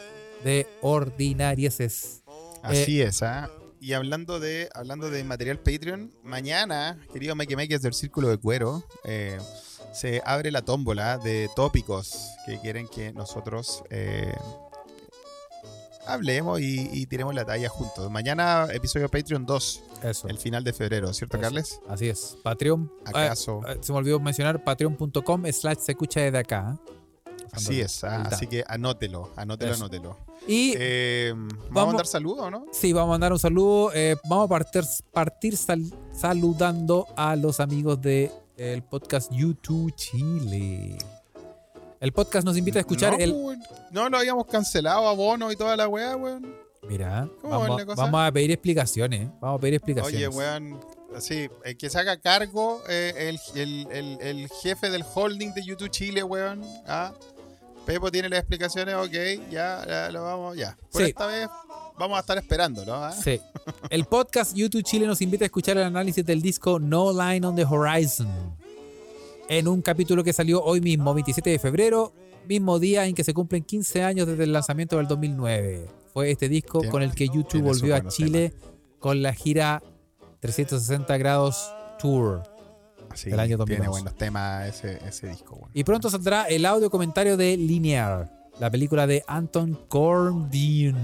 [0.43, 2.23] de ordinarieses.
[2.63, 3.51] Así es, ¿ah?
[3.81, 9.39] Y hablando de, hablando de material Patreon, mañana, querido Mequemeques del Círculo de Cuero, eh,
[9.93, 14.35] se abre la tómbola de tópicos que quieren que nosotros eh,
[16.07, 18.11] hablemos y, y tiremos la talla juntos.
[18.11, 20.29] Mañana, episodio Patreon 2, Eso.
[20.29, 21.43] el final de febrero, ¿cierto, Eso.
[21.43, 21.81] Carles?
[21.89, 22.37] Así es.
[22.43, 22.91] Patreon.
[23.05, 23.61] ¿Acaso?
[23.67, 26.79] eh, eh, se me olvidó mencionar patreon.com slash se escucha desde acá.
[27.53, 29.85] Así es, ah, así que anótelo, anótelo, Eso.
[29.85, 30.17] anótelo.
[30.49, 31.33] Y Eh,
[31.71, 32.67] ¿Vamos a mandar saludos o no?
[32.73, 33.93] Sí, vamos a mandar un saludo.
[33.95, 34.83] eh, vamos a partir,
[35.13, 40.99] partir sal- saludando a los amigos de el podcast YouTube Chile.
[42.05, 43.33] El podcast nos invita a escuchar no, el.
[43.33, 43.63] weón.
[43.91, 46.55] No, lo habíamos cancelado, abono y toda la weá, weón.
[46.87, 47.59] Mira, ¿Cómo
[47.97, 49.31] vamos, a pedir explicaciones.
[49.41, 50.29] Vamos a pedir explicaciones.
[50.29, 50.79] Oye, weón,
[51.17, 55.65] así, el que se haga cargo, eh, el, el- el- el jefe del holding de
[55.65, 56.63] YouTube Chile, weón.
[56.87, 57.15] ¿ah?
[57.87, 60.77] Pepo tiene las explicaciones, ok, ya, ya lo vamos, ya.
[60.93, 61.09] Por Sí.
[61.09, 61.49] esta vez
[61.99, 63.13] vamos a estar esperándolo, ¿ah?
[63.13, 63.41] Sí.
[63.89, 67.57] El podcast YouTube Chile nos invita a escuchar el análisis del disco No Line on
[67.57, 68.29] the Horizon.
[69.49, 72.13] En un capítulo que salió hoy mismo, 27 de febrero,
[72.49, 75.87] mismo día en que se cumplen 15 años desde el lanzamiento del 2009.
[76.13, 78.53] Fue este disco Tiene- con el que YouTube tiene volvió a Chile
[78.99, 79.83] con la gira
[80.41, 82.43] 360 grados Tour.
[83.15, 83.91] Sí, del año Tiene 2011.
[83.91, 85.69] buenos temas ese, ese disco.
[85.73, 88.29] Y pronto saldrá el audio comentario de Linear,
[88.59, 90.97] la película de Anton Corbijn,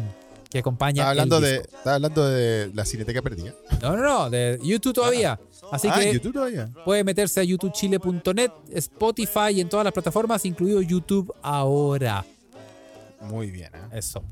[0.51, 1.77] que acompaña Estaba el hablando, de, disco.
[1.77, 3.55] estaba hablando de la cineteca perdida.
[3.81, 5.39] No, no, no, de YouTube todavía.
[5.71, 6.71] Así ah, que YouTube todavía.
[6.85, 12.25] puede meterse a youtubechile.net, Spotify y en todas las plataformas, incluido YouTube ahora.
[13.23, 13.99] Muy bien, ¿eh?
[13.99, 14.23] Eso.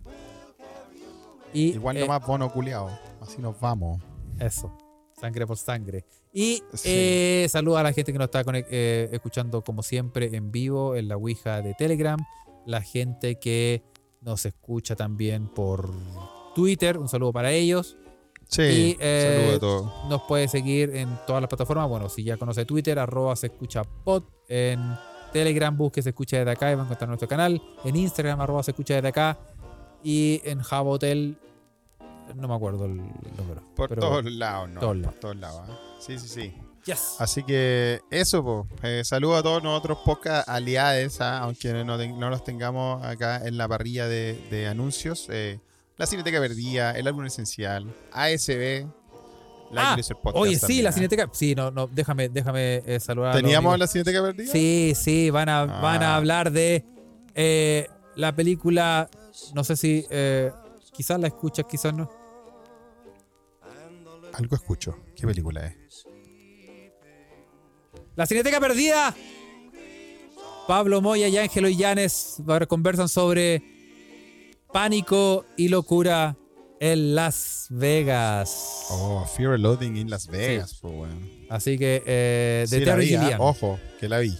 [1.53, 2.91] Y, Igual eh, nomás bono culiao.
[3.21, 4.03] Así nos vamos.
[4.39, 4.73] Eso.
[5.19, 6.05] Sangre por sangre.
[6.33, 6.89] Y Sí.
[6.91, 11.09] eh, saludo a la gente que nos está eh, escuchando como siempre en vivo en
[11.09, 12.19] la Ouija de Telegram.
[12.67, 13.83] La gente que
[14.21, 15.91] nos escucha también por
[16.55, 16.99] Twitter.
[16.99, 17.97] Un saludo para ellos.
[18.49, 20.09] Sí, Y, eh, saludo a todos.
[20.09, 21.89] Nos puede seguir en todas las plataformas.
[21.89, 24.25] Bueno, si ya conoce Twitter, arroba se escucha pod.
[24.49, 24.97] En
[25.33, 27.63] Telegram, busque se escucha desde acá y va a encontrar nuestro canal.
[27.85, 29.39] En Instagram, arroba se escucha desde acá.
[30.03, 31.37] Y en Jabotel,
[32.35, 33.63] no me acuerdo el, número.
[33.75, 34.81] Por todos lados, ¿no?
[34.81, 35.21] todos por lados.
[35.21, 35.69] todos lados.
[35.69, 35.73] ¿eh?
[36.01, 36.55] Sí, sí, sí.
[36.87, 37.17] Yes.
[37.19, 38.67] Así que eso, po.
[38.83, 41.41] Eh, saludo a todos nosotros podcast aliados, ¿ah?
[41.41, 45.27] aunque no, no los tengamos acá en la parrilla de, de anuncios.
[45.31, 45.61] Eh,
[45.99, 48.87] la Cineteca Verdía, el álbum esencial, ASB,
[49.71, 50.37] la Ah, Iglesia Podcast.
[50.37, 50.93] Oye, sí, también, la ¿ah?
[50.93, 51.29] Cineteca.
[51.33, 53.33] Sí, no, no, déjame, déjame eh, saludar.
[53.33, 53.79] a ¿Teníamos amigos.
[53.81, 54.51] la Cineteca Verdía?
[54.51, 56.17] Sí, sí, van a, van a Ah.
[56.17, 56.85] hablar de
[57.35, 59.11] eh, la película.
[59.55, 60.51] No sé si eh,
[60.93, 62.11] quizás la escuchas, quizás no.
[64.33, 64.97] Algo escucho.
[65.17, 66.07] ¿Qué película es?
[68.17, 69.15] La Cineteca Perdida.
[70.67, 73.63] Pablo Moya y Ángelo Illanes conversan sobre
[74.73, 76.37] pánico y locura
[76.81, 78.87] en Las Vegas.
[78.91, 81.29] Oh, Fear Loading in Las Vegas, po, weón.
[81.51, 83.37] Así que, eh, de Sí, la vi, ah.
[83.39, 84.37] Ojo, que la vi.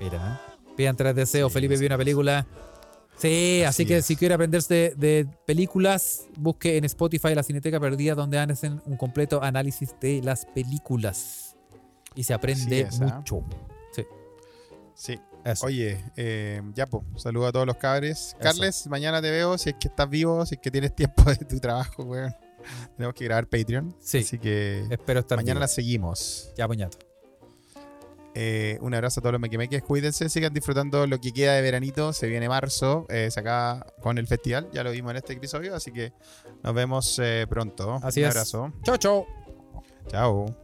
[0.00, 0.40] Mira,
[0.76, 1.52] pidan tres deseos.
[1.52, 2.46] Sí, Felipe sí, vio una película.
[3.16, 7.78] Sí, así, Así que si quiere aprenderse de, de películas, busque en Spotify la Cineteca
[7.78, 11.56] Perdida, donde hacen un completo análisis de las películas.
[12.16, 13.16] Y se aprende ¿ah?
[13.18, 13.44] mucho.
[13.92, 14.04] Sí,
[14.94, 15.20] Sí.
[15.44, 15.66] Eso.
[15.66, 18.36] Oye, eh, ya, pues, saludo a todos los cabres.
[18.40, 21.36] Carles, mañana te veo si es que estás vivo, si es que tienes tiempo de
[21.36, 22.34] tu trabajo, weón.
[22.96, 23.94] Tenemos que grabar Patreon.
[24.00, 24.18] Sí.
[24.18, 25.60] Así que Espero estar mañana vivo.
[25.60, 26.50] la seguimos.
[26.56, 26.98] Ya, puñato.
[28.36, 29.82] Eh, un abrazo a todos los mequimeques.
[29.82, 32.12] Cuídense, sigan disfrutando lo que queda de veranito.
[32.12, 34.68] Se viene marzo, eh, se acaba con el festival.
[34.72, 36.12] Ya lo vimos en este episodio, así que
[36.62, 38.00] nos vemos eh, pronto.
[38.02, 38.30] Así un es.
[38.34, 38.72] abrazo.
[38.82, 39.26] Chao, chao.
[40.08, 40.63] Chao.